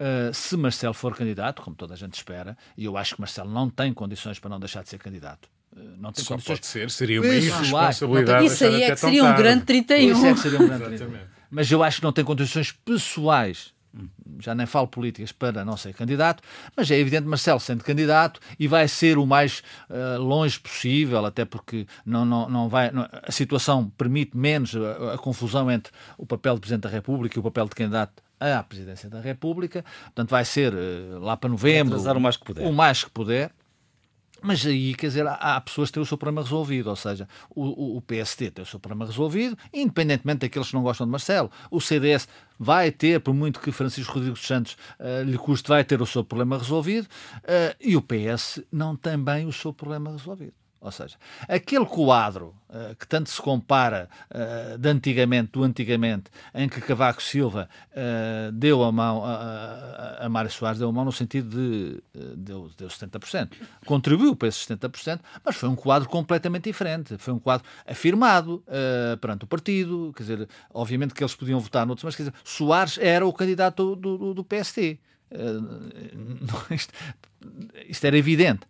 [0.00, 3.50] Uh, se Marcelo for candidato, como toda a gente espera, e eu acho que Marcelo
[3.50, 5.48] não tem condições para não deixar de ser candidato.
[5.72, 6.58] Uh, não tem Só condições.
[6.58, 8.46] pode ser, seria uma irresponsabilidade.
[8.46, 10.12] Isso aí é que seria um grande 31.
[10.12, 11.18] Isso é que seria um grande 31.
[11.50, 13.72] Mas eu acho que não tem condições pessoais
[14.40, 16.42] já nem falo políticas para não ser candidato,
[16.76, 21.44] mas é evidente Marcelo sendo candidato e vai ser o mais uh, longe possível, até
[21.44, 26.26] porque não, não, não vai, não, a situação permite menos a, a, confusão entre o
[26.26, 29.84] papel de Presidente da República e o papel de candidato à presidência da República.
[30.04, 31.96] Portanto, vai ser uh, lá para novembro.
[32.18, 32.66] o mais que puder.
[32.66, 33.52] O mais que puder.
[34.40, 37.96] Mas aí, quer dizer, há, pessoas que têm o seu problema resolvido, ou seja, o,
[37.96, 41.50] o, PSD tem o seu problema resolvido, independentemente daqueles que não gostam de Marcelo.
[41.70, 46.00] O CDS vai ter, por muito que Francisco Rodrigues Santos uh, lhe custe, vai ter
[46.00, 50.52] o seu problema resolvido, uh, e o PS não tem bem o seu problema resolvido.
[50.80, 51.16] Ou seja,
[51.48, 57.20] aquele quadro uh, que tanto se compara uh, de antigamente, do antigamente, em que Cavaco
[57.20, 62.02] Silva uh, deu a mão a, a, Mário Soares, deu a mão no sentido de
[62.36, 63.50] deu, deu 70%,
[63.86, 67.18] contribuiu para esses 70%, mas foi um quadro completamente diferente.
[67.18, 68.62] Foi um quadro afirmado
[69.20, 72.98] perante o partido, quer dizer, obviamente que eles podiam votar noutros, mas quer dizer, Soares
[72.98, 75.00] era o candidato do, do, do PST.
[76.70, 76.92] isto,
[77.88, 78.60] isto era evidente.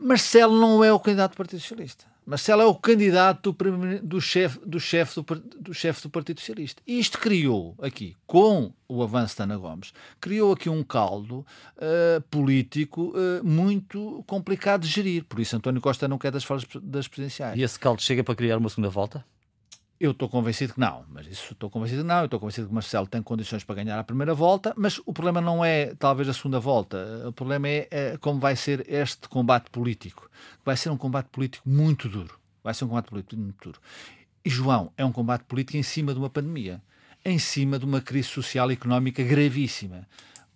[0.00, 2.06] Marcelo não é o candidato do Partido Socialista.
[2.24, 5.22] Marcelo é o candidato do, do chefe do, chef do,
[5.58, 6.80] do, chef do Partido Socialista.
[6.86, 12.20] E isto criou aqui, com o avanço de Ana Gomes, criou aqui um caldo uh,
[12.30, 15.24] político uh, muito complicado de gerir.
[15.24, 16.46] Por isso António Costa não quer das,
[16.82, 17.58] das presidenciais.
[17.58, 19.24] E esse caldo chega para criar uma segunda volta?
[20.00, 22.20] Eu estou convencido que não, mas isso estou convencido que não.
[22.20, 25.42] Eu estou convencido que Marcelo tem condições para ganhar a primeira volta, mas o problema
[25.42, 27.28] não é talvez a segunda volta.
[27.28, 30.30] O problema é, é como vai ser este combate político.
[30.64, 32.40] Vai ser um combate político muito duro.
[32.64, 33.78] Vai ser um combate político muito duro.
[34.42, 36.80] E João, é um combate político em cima de uma pandemia,
[37.22, 40.08] em cima de uma crise social e económica gravíssima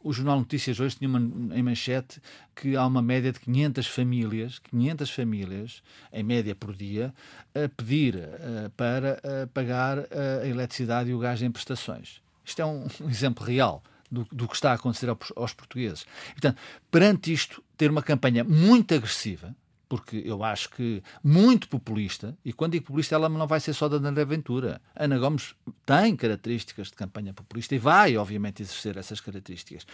[0.04, 1.18] o Jornal Notícias hoje tinha uma,
[1.56, 2.20] em manchete
[2.54, 7.12] que há uma média de 500 famílias, 500 famílias, em média por dia,
[7.54, 10.04] a pedir uh, para uh, pagar uh,
[10.42, 12.20] a eletricidade e o gás em prestações.
[12.44, 16.04] Isto é um, um exemplo real do, do, que está a acontecer aos portugueses.
[16.32, 16.58] portanto,
[16.90, 19.56] perante isto, ter uma campanha muito agressiva,
[19.94, 23.88] porque eu acho que muito populista, e quando digo populista, ela não vai ser só
[23.88, 24.82] da André Ventura.
[24.92, 25.54] Ana Gomes
[25.86, 29.86] tem características de campanha populista e vai, obviamente, exercer essas características.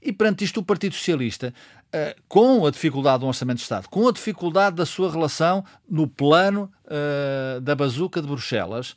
[0.00, 1.52] E perante isto, o Partido Socialista,
[1.88, 6.08] uh, com a dificuldade do Orçamento de Estado, com a dificuldade da sua relação no
[6.08, 8.96] plano uh, da bazuca de Bruxelas,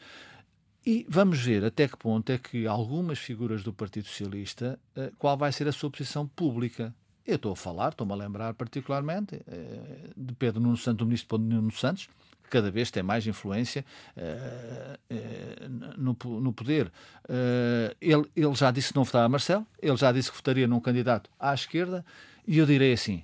[0.85, 5.35] e vamos ver até que ponto é que algumas figuras do Partido Socialista, uh, qual
[5.35, 6.95] vai ser a sua posição pública
[7.27, 11.37] eu estou a falar, estou-me a lembrar particularmente eh, de Pedro Nuno Santos, do ministro
[11.37, 12.07] Pedro Nuno Santos,
[12.41, 13.83] que cada vez tem mais influência
[14.15, 16.89] uh, uh, no, no poder,
[17.99, 20.79] ele, ele já disse que não votava a Marcelo, ele já disse que votaria num
[20.79, 22.05] candidato à esquerda,
[22.47, 23.23] e eu direi assim: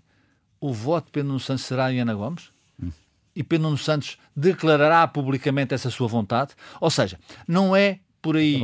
[0.60, 2.52] o voto de Pedro Nuno Santos será em Ana Gomes?
[2.82, 2.92] Hum.
[3.34, 6.54] E Pedro Nuno Santos declarará publicamente essa sua vontade?
[6.82, 8.62] Ou seja, não é por aí,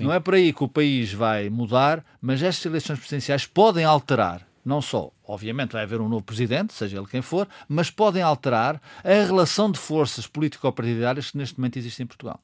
[0.00, 4.46] não é por aí que o país vai mudar, mas estas eleições presidenciais podem alterar
[4.64, 8.80] não só, obviamente, vai haver um novo presidente, seja ele quem for, mas podem alterar
[9.02, 12.40] a relação de forças político-partidárias que neste momento existe em Portugal.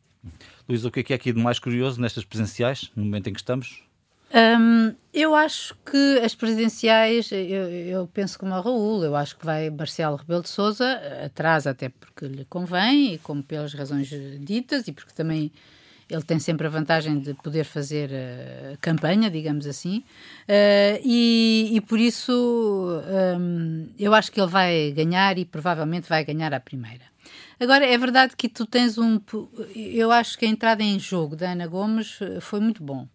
[0.68, 3.33] Luís, o que é que é aqui de mais curioso nestas presidenciais, no momento em
[3.33, 3.83] que estamos?
[4.35, 9.46] Um, eu acho que as presidenciais, eu, eu, penso como a Raul, eu acho que
[9.46, 14.87] vai Marcelo Rebelo de Souza atrás até porque lhe convém e como pelas razões ditas
[14.87, 15.50] e porque também
[16.11, 19.99] ele tem sempre a vantagem de poder fazer uh, campanha, digamos assim,
[20.49, 23.03] uh, e, e, por isso
[23.38, 27.05] um, eu acho que ele vai ganhar e provavelmente vai ganhar a primeira.
[27.61, 29.21] Agora, é verdade que tu tens um.
[29.75, 33.09] Eu acho que a entrada em jogo da Ana Gomes eh, foi muito bom,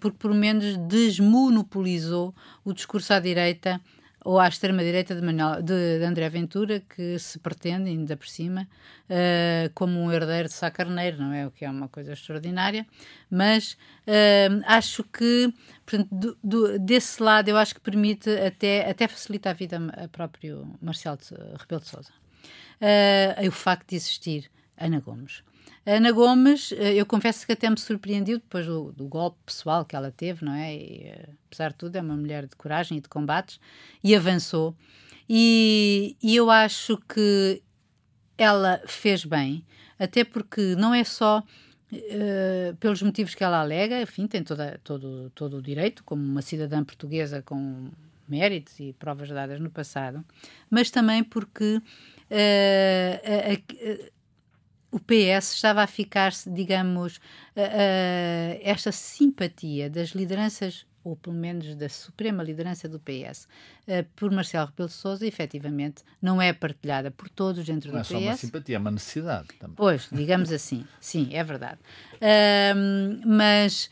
[0.00, 2.32] porque pelo menos desmonopolizou
[2.64, 3.80] o discurso à direita
[4.28, 8.68] ou à extrema-direita de, de, de, André Ventura, que se pretende, ainda por cima,
[9.08, 11.46] uh, como um herdeiro de Sá Carneiro, não é?
[11.46, 12.86] O que é uma coisa extraordinária.
[13.30, 13.72] Mas
[14.06, 15.50] uh, acho que,
[15.86, 20.08] portanto, do, do, desse lado, eu acho que permite até, até facilita a vida a
[20.08, 21.16] próprio Marcelo
[21.58, 22.12] Rebelo de Souza.
[22.82, 25.42] Uh, o facto de existir Ana Gomes.
[25.90, 29.96] Ana Gomes, eh, eu confesso que até me surpreendeu depois do, do, golpe pessoal que
[29.96, 30.74] ela teve, não é?
[30.74, 33.58] E, eh, apesar de tudo, é uma mulher de coragem e de combates
[34.04, 34.76] e avançou.
[35.26, 37.62] E, e eu acho que
[38.36, 39.64] ela fez bem,
[39.98, 41.42] até porque não é só
[41.92, 46.42] uh, pelos motivos que ela alega, enfim, tem toda, todo, todo o direito, como uma
[46.42, 47.90] cidadã portuguesa com
[48.28, 50.22] méritos e provas dadas no passado,
[50.70, 51.82] mas também porque uh,
[52.30, 54.17] a, a,
[54.90, 61.74] o PS estava a ficar-se, digamos, uh, uh, esta simpatia das lideranças, ou pelo menos
[61.74, 63.46] da suprema liderança do PS,
[63.86, 68.04] uh, por Marcelo Rebelo de Sousa, efetivamente, não é partilhada por todos dentro não do
[68.04, 68.10] PS.
[68.10, 69.76] Não é só uma simpatia, é uma necessidade também.
[69.76, 71.80] Pois, digamos assim, sim, é verdade.
[73.26, 73.90] mas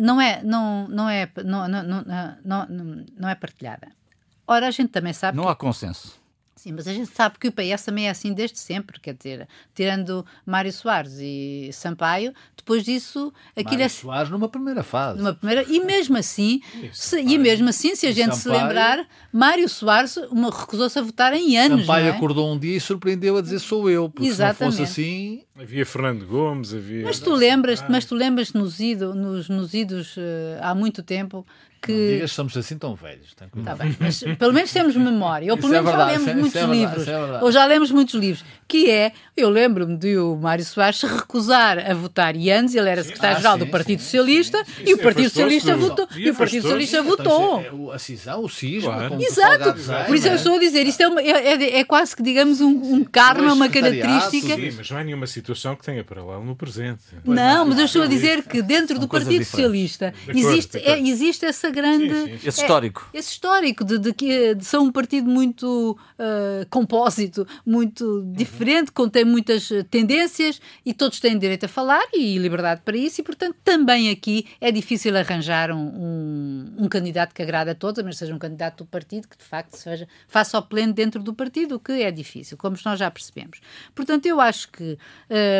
[0.00, 3.88] não é, não, não, é, não, não, não, não, não é partilhada.
[4.46, 5.36] Ora, a gente também sabe.
[5.36, 5.50] Não que...
[5.50, 6.25] há consenso.
[6.72, 10.24] Mas a gente sabe que o PS também é assim desde sempre, quer dizer, tirando
[10.44, 15.18] Mário Soares e Sampaio, depois disso aquilo Mário é Soares numa primeira fase.
[15.18, 16.60] Numa primeira, e mesmo assim,
[16.92, 21.32] se, e mesmo assim, se a gente Sampaio, se lembrar, Mário Soares recusou-se a votar
[21.32, 21.82] em anos.
[21.82, 22.10] Sampaio é?
[22.10, 24.74] acordou um dia e surpreendeu a dizer sou eu, porque Exatamente.
[24.74, 25.45] se não fosse assim.
[25.58, 27.04] Havia Fernando Gomes, havia.
[27.04, 30.20] Mas tu lembras, mas tu lembras nos, ido, nos, nos idos uh,
[30.60, 31.46] há muito tempo
[31.86, 31.92] que.
[31.92, 33.34] Não digas somos assim tão velhos.
[33.34, 35.52] Tá bem, mas pelo menos temos memória.
[35.52, 37.08] Ou pelo menos é já lemos é, muitos é livros.
[37.08, 38.44] É ou já lemos muitos livros.
[38.68, 43.02] Que é, eu lembro-me de o Mário Soares recusar a votar e antes ele era
[43.04, 44.90] secretário-geral ah, do Partido sim, Socialista sim, sim.
[44.90, 46.08] e o Partido Socialista votou.
[46.16, 47.60] E o Partido Socialista votou.
[47.60, 48.92] Então, a cisão, o cisma.
[48.92, 49.22] Claro.
[49.22, 49.74] Exato.
[50.06, 52.70] Por isso eu estou a dizer, isto é, uma, é, é, quase que, digamos, um,
[52.70, 54.56] um karma, uma característica.
[54.56, 57.02] Sim, mas não é nenhuma situação que tenha paralelo no presente.
[57.24, 62.32] Não, mas eu estou a dizer que dentro do Partido Socialista existe, existe essa grande.
[62.44, 63.08] Esse histórico.
[63.12, 68.92] esse histórico de, de que de, são um partido muito uh, compósito, muito diferente diferente,
[68.92, 73.24] contém muitas eh, tendências e todos têm direito a falar e liberdade para isso, e
[73.24, 78.16] portanto também aqui é difícil arranjar um, um, um candidato que agrada a todos, mas
[78.16, 81.76] seja um candidato do partido que de facto seja, faça o pleno dentro do partido,
[81.76, 83.60] o que é difícil, como nós já percebemos.
[83.94, 84.98] Portanto, eu acho que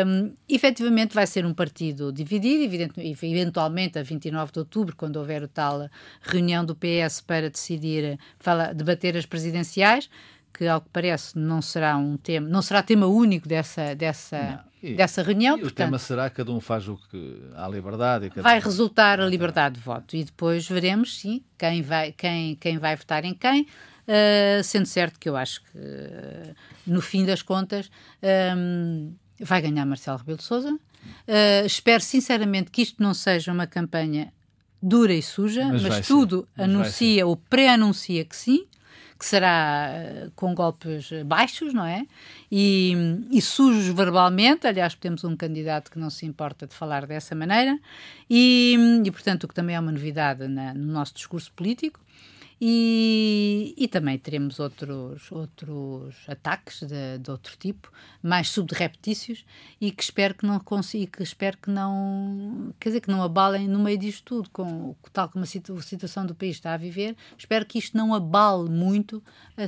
[0.05, 2.73] um, efetivamente vai ser um partido dividido,
[3.21, 5.89] eventualmente a 29 de outubro, quando houver o tal
[6.21, 10.09] reunião do PS para decidir, fala, debater as presidenciais
[10.53, 14.95] que ao que parece não será um tema, não será tema único dessa dessa e,
[14.95, 15.55] dessa reunião.
[15.55, 18.31] E portanto, o tema será cada um faz o que há liberdade.
[18.37, 22.95] vai resultar a liberdade de voto e depois veremos sim quem vai quem quem vai
[22.95, 23.67] votar em quem.
[24.07, 26.55] Uh, sendo certo que eu acho que uh,
[26.87, 27.91] no fim das contas
[28.55, 30.73] um, vai ganhar Marcelo Rebelo de Sousa.
[30.73, 34.33] Uh, espero sinceramente que isto não seja uma campanha
[34.81, 38.67] dura e suja, mas, mas tudo mas anuncia ou pré-anuncia que sim
[39.17, 42.05] que será eh, com golpes baixos, não é?
[42.51, 42.95] E,
[43.31, 44.67] e, sujos verbalmente.
[44.67, 47.77] Aliás, temos um candidato que não se importa de falar dessa maneira,
[48.29, 51.99] e, e portanto, o que também é uma novidade na, no nosso discurso político.
[52.59, 57.91] E, e também teremos outros, outros ataques de, de outro tipo,
[58.21, 59.45] mais subreptícios,
[59.79, 63.67] e que espero que não consiga, que espero que não, quer dizer, que não abalem
[63.67, 67.63] no meio disto tudo, com, tal como a situação do país está a viver, espero
[67.63, 69.21] que isto não abale muito
[69.55, 69.63] a,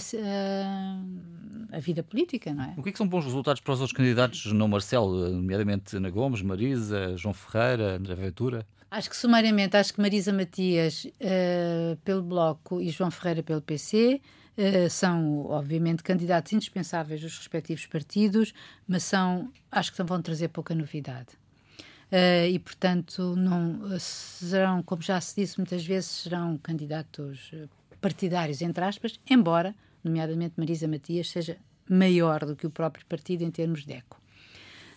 [1.74, 2.74] a, a vida política, não é?
[2.76, 6.10] O que, é que são bons resultados para os outros candidatos, não Marcelo, nomeadamente Ana
[6.10, 8.66] Gomes, Marisa, João Ferreira, André Ventura?
[8.92, 14.16] Acho que sumariamente, acho que Marisa Matias uh, pelo Bloco e João Ferreira pelo PC
[14.16, 18.52] uh, eh, são, obviamente, candidatos indispensáveis dos respectivos partidos,
[18.88, 21.38] mas são, acho que vão trazer pouca novidade.
[22.12, 27.52] Uh, e, portanto, não serão, como já se disse muitas vezes, serão candidatos
[28.02, 33.52] partidários, entre aspas, embora, nomeadamente Marisa Matias, seja maior do que o próprio partido em
[33.52, 34.20] termos de eco.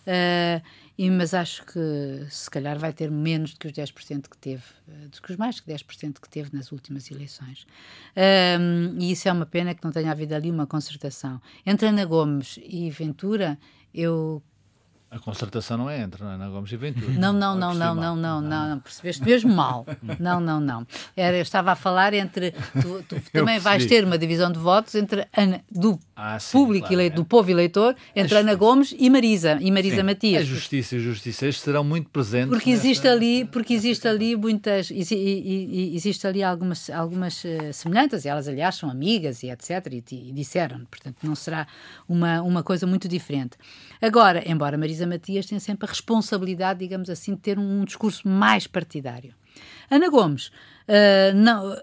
[0.07, 0.63] Uh,
[0.99, 4.63] e, mas acho que se calhar vai ter menos do que os 10% que teve,
[4.89, 7.63] uh, do que os mais que 10% que teve nas últimas eleições.
[8.17, 11.41] Uh, e isso é uma pena que não tenha havido ali uma concertação.
[11.65, 13.59] Entre Ana Gomes e Ventura,
[13.95, 14.43] eu
[15.13, 17.13] a concertação não é entre Ana Gomes e Ventura.
[17.13, 19.85] Não, não, não, não, não, não, não, não, percebeste mesmo mal.
[20.19, 20.87] Não, não, não.
[21.17, 22.53] Era, eu estava a falar entre.
[22.81, 26.87] Tu, tu também vais ter uma divisão de votos entre Ana, do ah, sim, público
[26.87, 27.17] claro, eleito, é.
[27.17, 30.03] do povo eleitor, entre Ana Gomes e Marisa, e Marisa sim.
[30.03, 30.43] Matias.
[30.43, 32.51] A justiça e justiça estes serão muito presentes.
[32.51, 34.91] Porque existe ali, porque existe ali muitas.
[34.91, 39.71] Existe ali algumas, algumas eh, semelhanças, e elas, aliás, são amigas e etc.
[39.93, 41.67] E, e disseram, portanto, não será
[42.09, 43.57] uma, uma coisa muito diferente.
[44.01, 48.27] Agora, embora Marisa Matias tenha sempre a responsabilidade, digamos assim, de ter um, um discurso
[48.29, 49.35] mais partidário.
[49.91, 51.77] Ana Gomes, uh, não,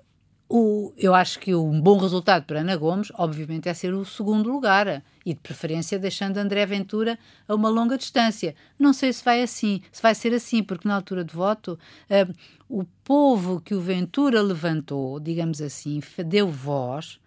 [0.49, 4.51] o, eu acho que um bom resultado para Ana Gomes, obviamente, é ser o segundo
[4.51, 8.55] lugar e de preferência deixando André Ventura a uma longa distância.
[8.77, 11.77] Não sei se vai assim, se vai ser assim, porque na altura de voto
[12.09, 12.33] uh,
[12.67, 17.19] o povo que o Ventura levantou, digamos assim, deu voz,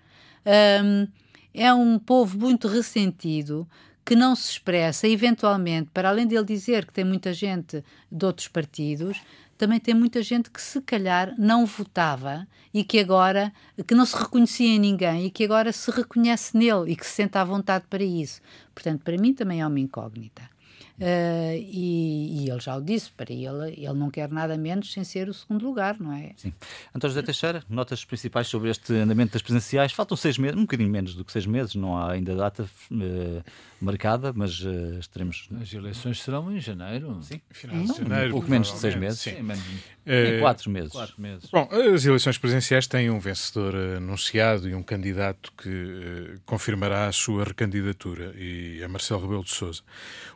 [0.85, 1.07] um,
[1.55, 3.68] é um povo muito ressentido
[4.05, 8.49] que não se expressa, eventualmente, para além dele dizer que tem muita gente de outros
[8.49, 9.21] partidos,
[9.57, 13.53] também tem muita gente que se calhar não votava e que agora,
[13.87, 17.12] que não se reconhecia em ninguém e que agora se reconhece nele e que se
[17.12, 18.41] sente à vontade para isso.
[18.75, 20.51] Portanto, para mim também é uma incógnita.
[20.99, 25.03] Uh, e, e, ele já o disse, para ele, ele não quer nada menos sem
[25.03, 26.33] ser o segundo lugar, não é?
[26.37, 26.53] Sim.
[26.95, 29.93] António José Teixeira, notas principais sobre este andamento das presenciais.
[29.93, 33.45] Faltam seis meses, um bocadinho menos do que seis meses, não há ainda data uh,
[33.83, 35.49] marcada, mas uh, estaremos.
[35.61, 37.18] As eleições serão em janeiro.
[37.23, 38.29] Sim, final de janeiro.
[38.29, 39.21] Um pouco menos de seis meses.
[39.21, 39.62] Sim, menos,
[40.07, 40.92] em quatro meses.
[40.92, 41.49] quatro meses.
[41.51, 47.45] Bom, as eleições presidenciais têm um vencedor anunciado e um candidato que confirmará a sua
[47.45, 49.83] recandidatura, e é Marcelo Rebelo de Souza.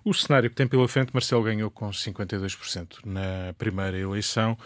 [0.04, 4.56] O cenário tem pela frente, Marcelo ganhou com 52% na primeira eleição.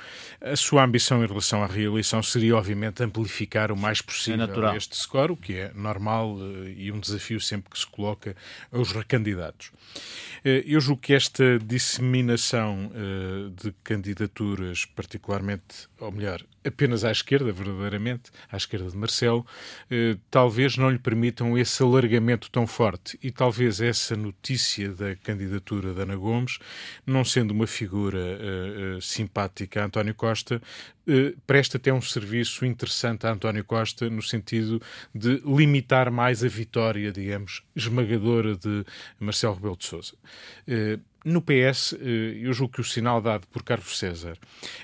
[0.40, 4.30] A sua ambição em relação à reeleição seria, obviamente, amplificar o mais possível
[4.70, 6.36] é este score, o que é normal
[6.76, 8.36] e um desafio sempre que se coloca
[8.72, 9.72] aos recandidatos.
[10.44, 17.52] Eh, eu julgo que esta disseminação eh, de candidaturas, particularmente, ou melhor, apenas à esquerda,
[17.52, 19.46] verdadeiramente, à esquerda de Marcelo,
[19.90, 23.18] eh, talvez não lhe permitam esse alargamento tão forte.
[23.22, 26.58] E talvez essa notícia da candidatura de Ana Gomes,
[27.06, 30.60] não sendo uma figura uh, uh, simpática a António Costa,
[31.44, 34.80] presta até um serviço interessante a António Costa, no sentido
[35.12, 38.84] de limitar mais a vitória, digamos, esmagadora de
[39.18, 40.14] Marcelo Rebelo de Sousa
[41.24, 44.36] no PS, eh, eu julgo que o sinal dado por Carlos César,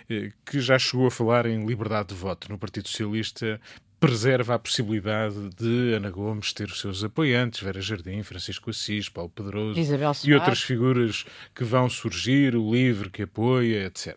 [0.09, 3.61] eh, que já chegou a falar em liberdade de voto no Partido Socialista,
[3.99, 9.31] preserva a possibilidade de Ana Gomes ter os seus apoiantes, Vera Jardim, Francisco Assis, Paulo
[9.31, 9.79] Pedroso
[10.25, 14.17] e outras figuras que vão surgir, o LIVRE que apoia, etc.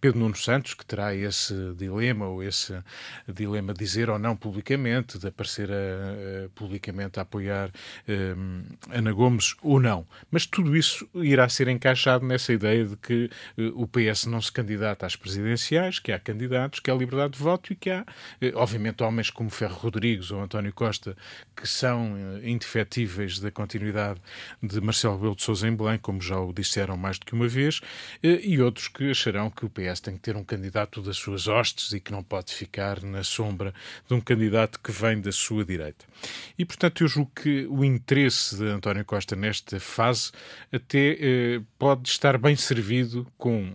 [0.00, 2.82] Pedro Nuno Santos, que terá esse dilema, ou esse
[3.28, 7.70] dilema de dizer ou não publicamente, de aparecer a, a, publicamente a apoiar
[8.08, 10.06] um, Ana Gomes ou não.
[10.30, 14.50] Mas tudo isso irá ser encaixado nessa ideia de que uh, o PS não se
[14.50, 18.56] candidata às presidenciais, que há candidatos, que há liberdade de voto e que há, uh,
[18.56, 21.16] obviamente, homens como Ferro Rodrigues ou António Costa,
[21.54, 24.20] que são uh, indefetíveis da continuidade
[24.62, 27.48] de Marcelo Rebelo de Sousa em Belém, como já o disseram mais do que uma
[27.48, 31.16] vez, uh, e outros que acharão que o PS tem que ter um candidato das
[31.16, 33.74] suas hostes e que não pode ficar na sombra
[34.08, 36.04] de um candidato que vem da sua direita.
[36.56, 40.30] E, portanto, eu julgo que o interesse de António Costa nesta fase
[40.72, 43.70] até uh, pode estar bem servido com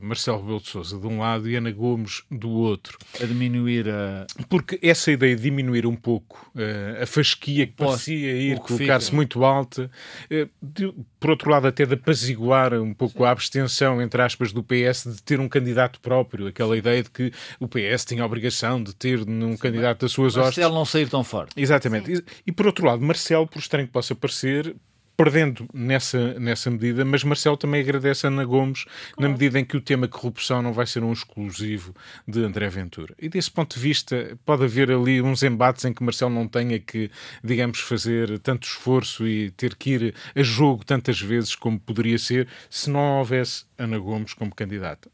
[0.00, 2.98] Marcelo Rebelo de Sousa de um lado e Ana Gomes do outro.
[3.20, 8.32] A diminuir a porque essa ideia de diminuir um pouco uh, a fasquia que parecia
[8.32, 9.90] ir colocar-se muito alta,
[10.30, 13.24] uh, de, por outro lado, até de apaziguar um pouco Sim.
[13.24, 17.32] a abstenção, entre aspas, do PS de ter um candidato próprio, aquela ideia de que
[17.58, 20.58] o PS tinha a obrigação de ter um Sim, candidato das suas hostes.
[20.58, 21.54] Marcelo não sair tão forte.
[21.56, 22.12] Exatamente.
[22.12, 24.76] E, e, por outro lado, Marcelo, por estranho que possa parecer,
[25.22, 29.14] perdendo nessa, nessa medida, mas Marcelo também agradece a Ana Gomes claro.
[29.18, 31.94] na medida em que o tema corrupção não vai ser um exclusivo
[32.26, 33.14] de André Ventura.
[33.20, 36.76] E desse ponto de vista, pode haver ali uns embates em que Marcelo não tenha
[36.80, 37.08] que,
[37.42, 42.48] digamos, fazer tanto esforço e ter que ir a jogo tantas vezes como poderia ser
[42.68, 45.08] se não houvesse Ana Gomes como candidata.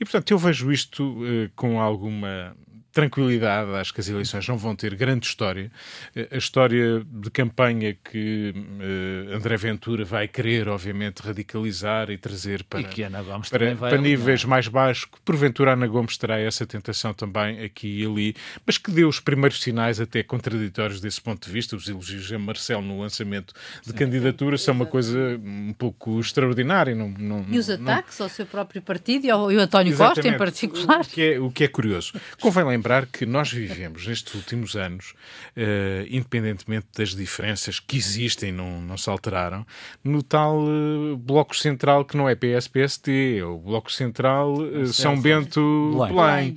[0.00, 2.56] E, portanto, eu vejo isto uh, com alguma
[2.92, 3.70] tranquilidade.
[3.72, 5.70] Acho que as eleições não vão ter grande história.
[6.30, 12.80] A história de campanha que uh, André Ventura vai querer, obviamente, radicalizar e trazer para,
[12.80, 12.86] e
[13.50, 18.06] para, para níveis mais baixos, que porventura Ana Gomes terá essa tentação também aqui e
[18.06, 18.36] ali,
[18.66, 21.74] mas que deu os primeiros sinais até contraditórios desse ponto de vista.
[21.74, 23.96] Os elogios a Marcelo no lançamento de Sim.
[23.96, 26.94] candidatura são uma coisa um pouco extraordinária.
[26.94, 28.26] Não, não, e os ataques não...
[28.26, 30.14] ao seu próprio partido e ao, e ao António Exatamente.
[30.14, 31.00] Costa em particular.
[31.00, 32.12] O que, é, o que é curioso.
[32.40, 35.14] Convém lembrar lembrar que nós vivemos nestes últimos anos,
[35.56, 39.64] uh, independentemente das diferenças que existem, não, não se alteraram,
[40.02, 45.20] no tal uh, Bloco Central que não é PS-PST, é o Bloco Central uh, São
[45.20, 46.56] Bento Belém.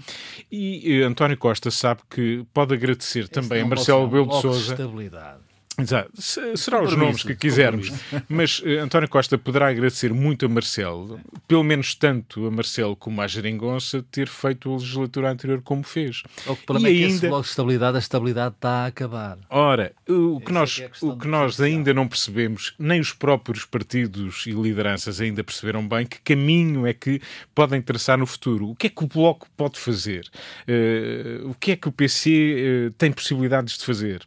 [0.51, 4.73] E António Costa sabe que pode agradecer Esse também a Marcelo Belo de Souza.
[4.73, 5.44] Estabilidade
[5.77, 6.09] Exato.
[6.21, 7.91] Será os nomes que quisermos.
[8.29, 13.21] Mas uh, António Costa poderá agradecer muito a Marcelo, pelo menos tanto a Marcelo como
[13.21, 16.23] a Geringonça, ter feito a legislatura anterior como fez.
[16.45, 17.41] O problema e é que ainda...
[17.41, 19.37] de estabilidade, a estabilidade está a acabar.
[19.49, 24.45] Ora, o que nós, é o que nós ainda não percebemos, nem os próprios partidos
[24.47, 27.21] e lideranças ainda perceberam bem, que caminho é que
[27.53, 28.69] podem traçar no futuro.
[28.69, 30.29] O que é que o Bloco pode fazer?
[30.67, 34.21] Uh, o que é que o PC uh, eh, tem possibilidades de fazer?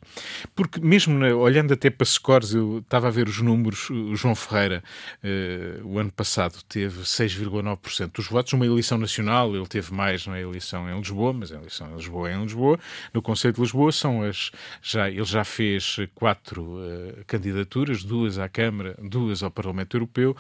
[0.55, 3.91] Porque mesmo na olhando até para scores, eu estava a ver os números.
[3.91, 4.82] O João Ferreira,
[5.22, 8.53] uh, o ano passado, teve 6,9% dos votos.
[8.53, 12.30] Numa eleição nacional, ele teve mais na eleição em Lisboa, mas a eleição em Lisboa
[12.30, 12.78] é em Lisboa.
[13.12, 14.51] No Conselho de Lisboa, são as.
[14.82, 20.36] Já, ele já fez quatro uh, candidaturas, duas à Câmara, duas ao Parlamento Europeu.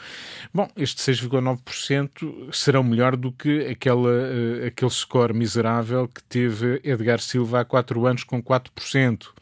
[0.52, 7.20] Bom, este 6,9% serão melhor do que aquela, uh, aquele score miserável que teve Edgar
[7.20, 9.37] Silva há quatro anos com 4%.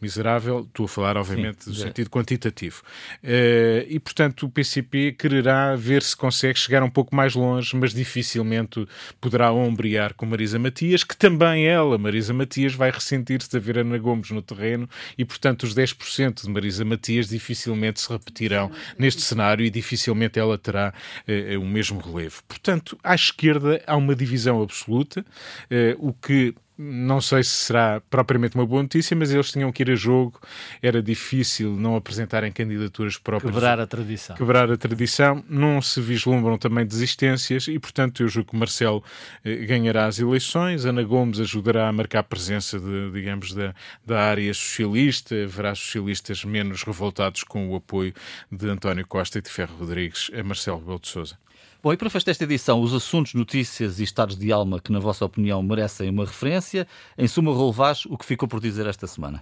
[0.00, 1.80] Miserável, estou a falar, obviamente, Sim, do é.
[1.80, 2.82] sentido quantitativo.
[3.22, 7.94] Uh, e, portanto, o PCP quererá ver se consegue chegar um pouco mais longe, mas
[7.94, 8.86] dificilmente
[9.20, 13.98] poderá ombrear com Marisa Matias, que também ela, Marisa Matias, vai ressentir-se de haver Ana
[13.98, 19.64] Gomes no terreno e, portanto, os 10% de Marisa Matias dificilmente se repetirão neste cenário
[19.64, 20.92] e dificilmente ela terá
[21.26, 22.42] uh, o mesmo relevo.
[22.46, 28.54] Portanto, à esquerda há uma divisão absoluta, uh, o que não sei se será propriamente
[28.54, 30.40] uma boa notícia, mas eles tinham que ir a jogo,
[30.82, 33.54] era difícil não apresentarem candidaturas próprias.
[33.54, 34.36] Quebrar a tradição.
[34.36, 39.02] Quebrar a tradição, não se vislumbram também desistências e, portanto, eu julgo que Marcelo
[39.44, 43.74] eh, ganhará as eleições, Ana Gomes ajudará a marcar a presença, de, digamos, da,
[44.04, 48.12] da área socialista, haverá socialistas menos revoltados com o apoio
[48.50, 51.45] de António Costa e de Ferro Rodrigues a Marcelo Rebelo de Sousa.
[51.86, 54.98] Bom, e para fechar esta edição, os assuntos, notícias e estados de alma que, na
[54.98, 56.84] vossa opinião, merecem uma referência.
[57.16, 59.40] Em suma, Rolvás, o que ficou por dizer esta semana?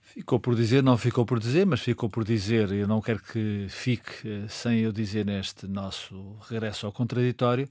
[0.00, 3.66] Ficou por dizer, não ficou por dizer, mas ficou por dizer, eu não quero que
[3.68, 7.68] fique eh, sem eu dizer neste nosso regresso ao contraditório,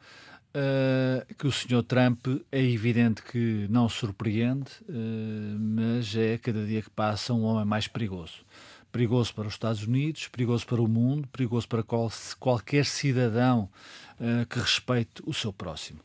[0.55, 1.82] uh, que o Sr.
[1.82, 7.66] Trump é evidente que não surpreende, uh, mas é cada dia que passa um homem
[7.66, 8.45] mais perigoso
[8.94, 13.68] perigoso para os Estados Unidos, perigoso para o mundo, perigoso para qual, qualquer cidadão
[14.20, 16.00] uh, que respeite o seu próximo.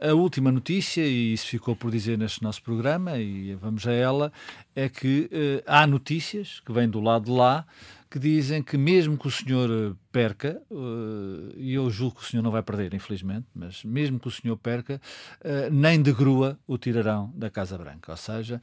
[0.00, 4.32] A última notícia, e isso ficou por dizer neste nosso programa, e vamos a ela,
[4.74, 7.66] é que uh, há notícias que vêm do lado de lá
[8.10, 12.26] que dizem que mesmo que o senhor eh, perca, uh, e eu julgo que o
[12.26, 15.00] senhor não vai perder, infelizmente, mas mesmo que o senhor perca,
[15.44, 18.10] uh, nem de grua o tirarão da Casa Branca.
[18.10, 18.60] Ou seja,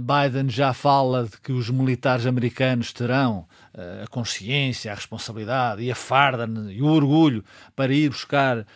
[0.00, 3.46] Biden já fala de que os militares americanos terão
[4.02, 7.44] a consciência, a responsabilidade e a farda e o orgulho
[7.76, 8.66] para ir buscar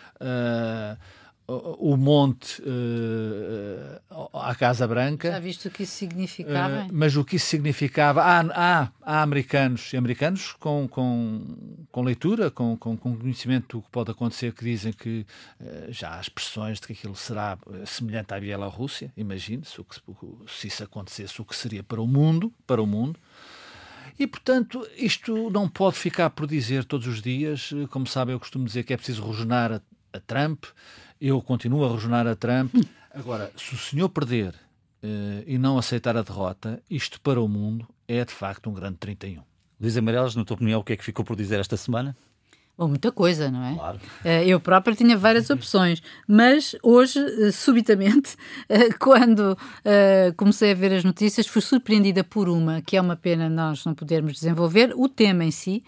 [1.47, 5.31] o monte uh, à Casa Branca.
[5.31, 6.85] Já viste o que isso significava?
[6.85, 8.23] Uh, mas o que isso significava.
[8.23, 13.83] Há, há, há americanos e americanos com, com, com leitura, com, com, com, conhecimento do
[13.83, 15.27] que pode acontecer, que dizem que
[15.61, 19.13] uh, já há expressões de que aquilo será semelhante à Bielorrússia.
[19.17, 19.85] Imagine-se
[20.49, 23.21] se isso acontecesse, o que seria para o mundo, para o mundo.
[24.19, 27.71] E, portanto, isto não pode ficar por dizer todos os dias.
[27.91, 29.81] Como sabem, eu costumo dizer que é preciso rosnar a,
[30.13, 30.65] a Trump,
[31.21, 32.75] eu continuo a rejonar a Trump.
[33.13, 34.55] Agora, se o senhor perder,
[35.47, 39.43] e não aceitar a derrota, isto para o mundo é de facto um grande 31.
[39.81, 42.17] Luís Amarelos, na tua opinião, o que é que ficou por dizer esta semana?
[42.77, 43.75] Bom, muita coisa, não é?
[43.75, 44.01] Claro.
[44.25, 48.37] Eh, eu própria tinha várias opções, mas hoje, eh, subitamente,
[48.69, 49.57] eh, quando
[50.37, 53.95] comecei a ver as notícias, fui surpreendida por uma, que é uma pena nós não
[53.95, 55.85] podermos desenvolver, o tema em si,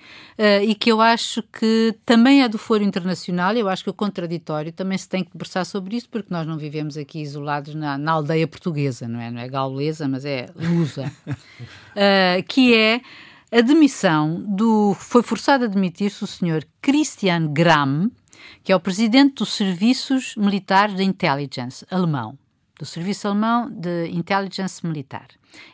[0.62, 4.70] e que eu acho que também é do foro internacional, eu acho que o contraditório
[4.70, 8.12] também se tem que debruçar sobre isso, porque nós não vivemos aqui isolados na, na
[8.12, 9.30] aldeia portuguesa, não é?
[9.30, 11.11] Não é gaulesa, mas é lusa,
[12.47, 13.01] que é
[13.57, 14.94] a demissão do.
[14.94, 18.11] Foi forçado a demitir-se o senhor Christian Gram,
[18.62, 22.38] que é o presidente dos Serviços Militares de Intelligence alemão,
[22.78, 25.28] do Serviço Alemão de Intelligence Militar.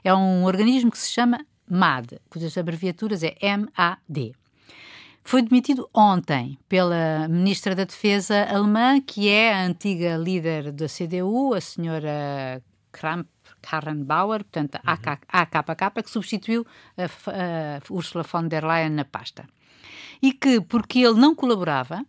[0.04, 4.32] É um organismo que se chama MAD, cujas abreviaturas é MAD.
[5.24, 11.52] Foi demitido ontem pela Ministra da Defesa alemã, que é a antiga líder da CDU,
[11.52, 12.62] a senhora
[12.92, 13.26] Kramp,
[13.62, 19.48] Karen Bauer, portanto, a AKK, que substituiu a, a Ursula von der Leyen na pasta.
[20.20, 22.04] E que, porque ele não colaborava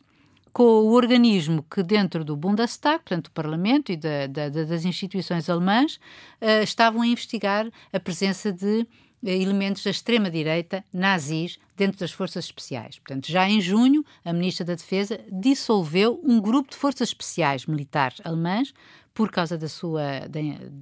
[0.52, 5.50] com o organismo que dentro do Bundestag, portanto, do Parlamento e da, da, das instituições
[5.50, 5.96] alemãs,
[6.40, 8.88] uh, estavam a investigar a presença de
[9.24, 13.00] elementos da extrema-direita nazis dentro das forças especiais.
[13.00, 18.20] Portanto, já em junho, a Ministra da Defesa dissolveu um grupo de forças especiais militares
[18.24, 18.74] alemãs
[19.14, 20.40] por causa da sua da,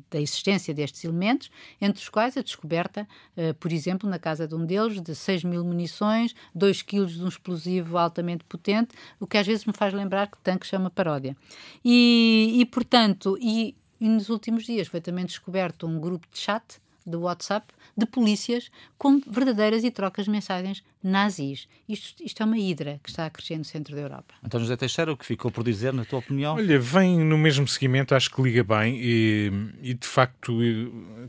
[0.09, 4.55] da, existência destes elementos, entre os quais a descoberta, uh, por exemplo, na casa de
[4.55, 9.37] um deles, de 6 mil munições, 2 quilos de um explosivo altamente potente, o que
[9.37, 11.35] às vezes me faz lembrar que tanques é uma paródia.
[11.83, 16.79] E, e portanto, e, e nos últimos dias foi também descoberto um grupo de chat
[17.05, 21.67] do WhatsApp de polícias com verdadeiras e trocas de mensagens nazis.
[21.89, 24.33] Isto, isto é uma hidra que está a crescer no centro da Europa.
[24.43, 26.55] António José Teixeira, o que ficou por dizer, na tua opinião?
[26.55, 30.53] Olha, vem no mesmo seguimento, acho que liga bem e, e de facto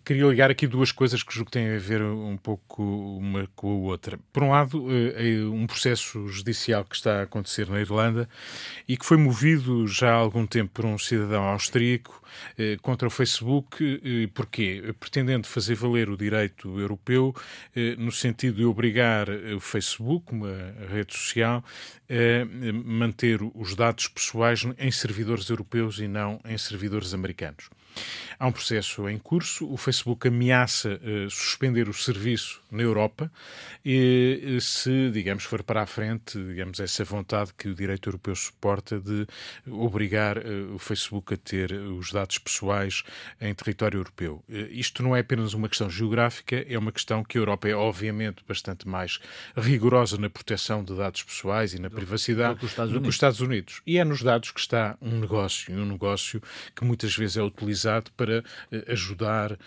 [0.05, 3.69] queria ligar aqui duas coisas que julgo que têm a ver um pouco uma com
[3.69, 4.19] a outra.
[4.33, 8.29] Por um lado, é um processo judicial que está a acontecer na Irlanda
[8.87, 12.22] e que foi movido já há algum tempo por um cidadão austríaco
[12.59, 14.01] eh, contra o Facebook.
[14.05, 14.95] Eh, porquê?
[14.99, 17.35] Pretendendo fazer valer o direito europeu
[17.75, 21.65] eh, no sentido de obrigar o Facebook, uma rede social,
[22.09, 22.45] a
[22.85, 27.71] manter os dados pessoais em servidores europeus e não em servidores americanos.
[28.39, 29.71] Há um processo em curso.
[29.71, 33.31] O Facebook ameaça suspender o serviço na Europa
[33.85, 38.99] e, se, digamos, for para a frente, digamos, essa vontade que o direito europeu suporta
[38.99, 39.27] de
[39.67, 43.03] obrigar uh, o Facebook a ter os dados pessoais
[43.41, 44.43] em território europeu.
[44.49, 47.75] Uh, isto não é apenas uma questão geográfica, é uma questão que a Europa é,
[47.75, 49.21] obviamente, bastante mais
[49.57, 53.83] rigorosa na proteção de dados pessoais e na do, privacidade do, que os Estados Unidos.
[53.87, 56.43] E é nos dados que está um negócio, um negócio
[56.75, 58.43] que muitas vezes é utilizado para
[58.89, 59.59] ajudar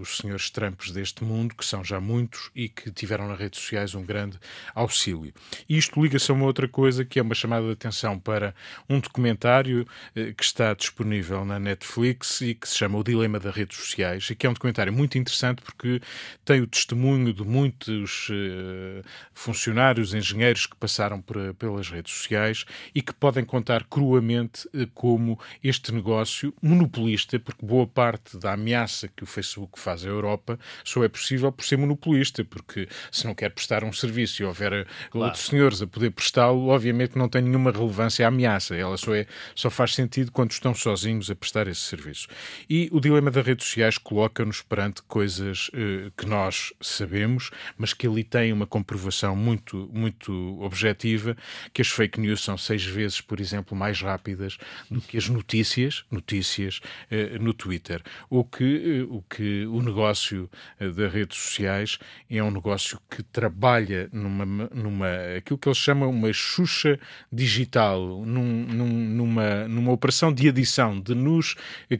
[0.00, 3.94] os senhores Trumps deste mundo, que são já muitos e que tiveram nas redes sociais
[3.94, 4.38] um grande
[4.74, 5.32] auxílio.
[5.68, 8.54] Isto liga-se a uma outra coisa que é uma chamada de atenção para
[8.88, 13.54] um documentário eh, que está disponível na Netflix e que se chama O Dilema das
[13.54, 16.00] Redes Sociais e que é um documentário muito interessante porque
[16.44, 22.64] tem o testemunho de muitos uh, funcionários, engenheiros que passaram por, pelas redes sociais
[22.94, 29.08] e que podem contar cruamente uh, como este negócio monopolista, porque boa parte da ameaça
[29.08, 33.34] que o Facebook faz à Europa só é possível por ser monopolista, porque se não
[33.34, 35.26] quer prestar um serviço e houver eh, claro.
[35.26, 38.74] outros senhores a poder prestá-lo, obviamente não tem nenhuma relevância à ameaça.
[38.74, 42.28] Ela só, é, só faz sentido quando estão sozinhos a prestar esse serviço.
[42.68, 48.06] E o dilema das redes sociais coloca-nos perante coisas uh, que nós sabemos, mas que
[48.06, 51.36] ali tem uma comprovação muito, muito objetiva,
[51.72, 54.58] que as fake news são seis vezes, por exemplo, mais rápidas
[54.90, 58.02] do que as notícias, notícias uh, no Twitter.
[58.30, 61.98] O que, uh, o que o negócio das redes sociais
[62.30, 64.44] é um negócio que trabalha numa,
[64.74, 66.98] numa aquilo que eles chamam uma xuxa
[67.32, 71.54] digital, num, num, numa, numa operação de adição, de nos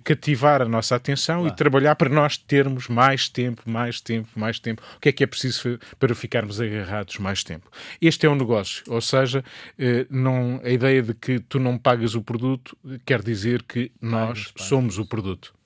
[0.05, 4.83] cativar a nossa atenção e trabalhar para nós termos mais tempo, mais tempo, mais tempo.
[4.97, 7.71] O que é que é preciso para ficarmos agarrados mais tempo?
[8.01, 9.45] Este é um negócio, ou seja,
[9.79, 14.53] eh, não, a ideia de que tu não pagas o produto quer dizer que nós
[14.57, 15.58] somos o produto.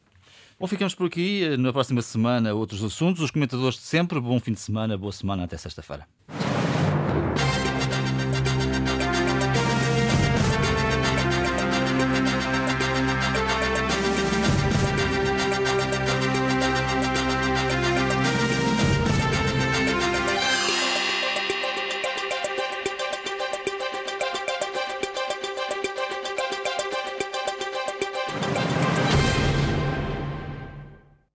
[0.63, 1.57] Bom, ficamos por aqui.
[1.57, 3.21] Na próxima semana, outros assuntos.
[3.21, 4.21] Os comentadores de sempre.
[4.21, 5.43] Bom fim de semana, boa semana.
[5.43, 6.07] Até sexta-feira.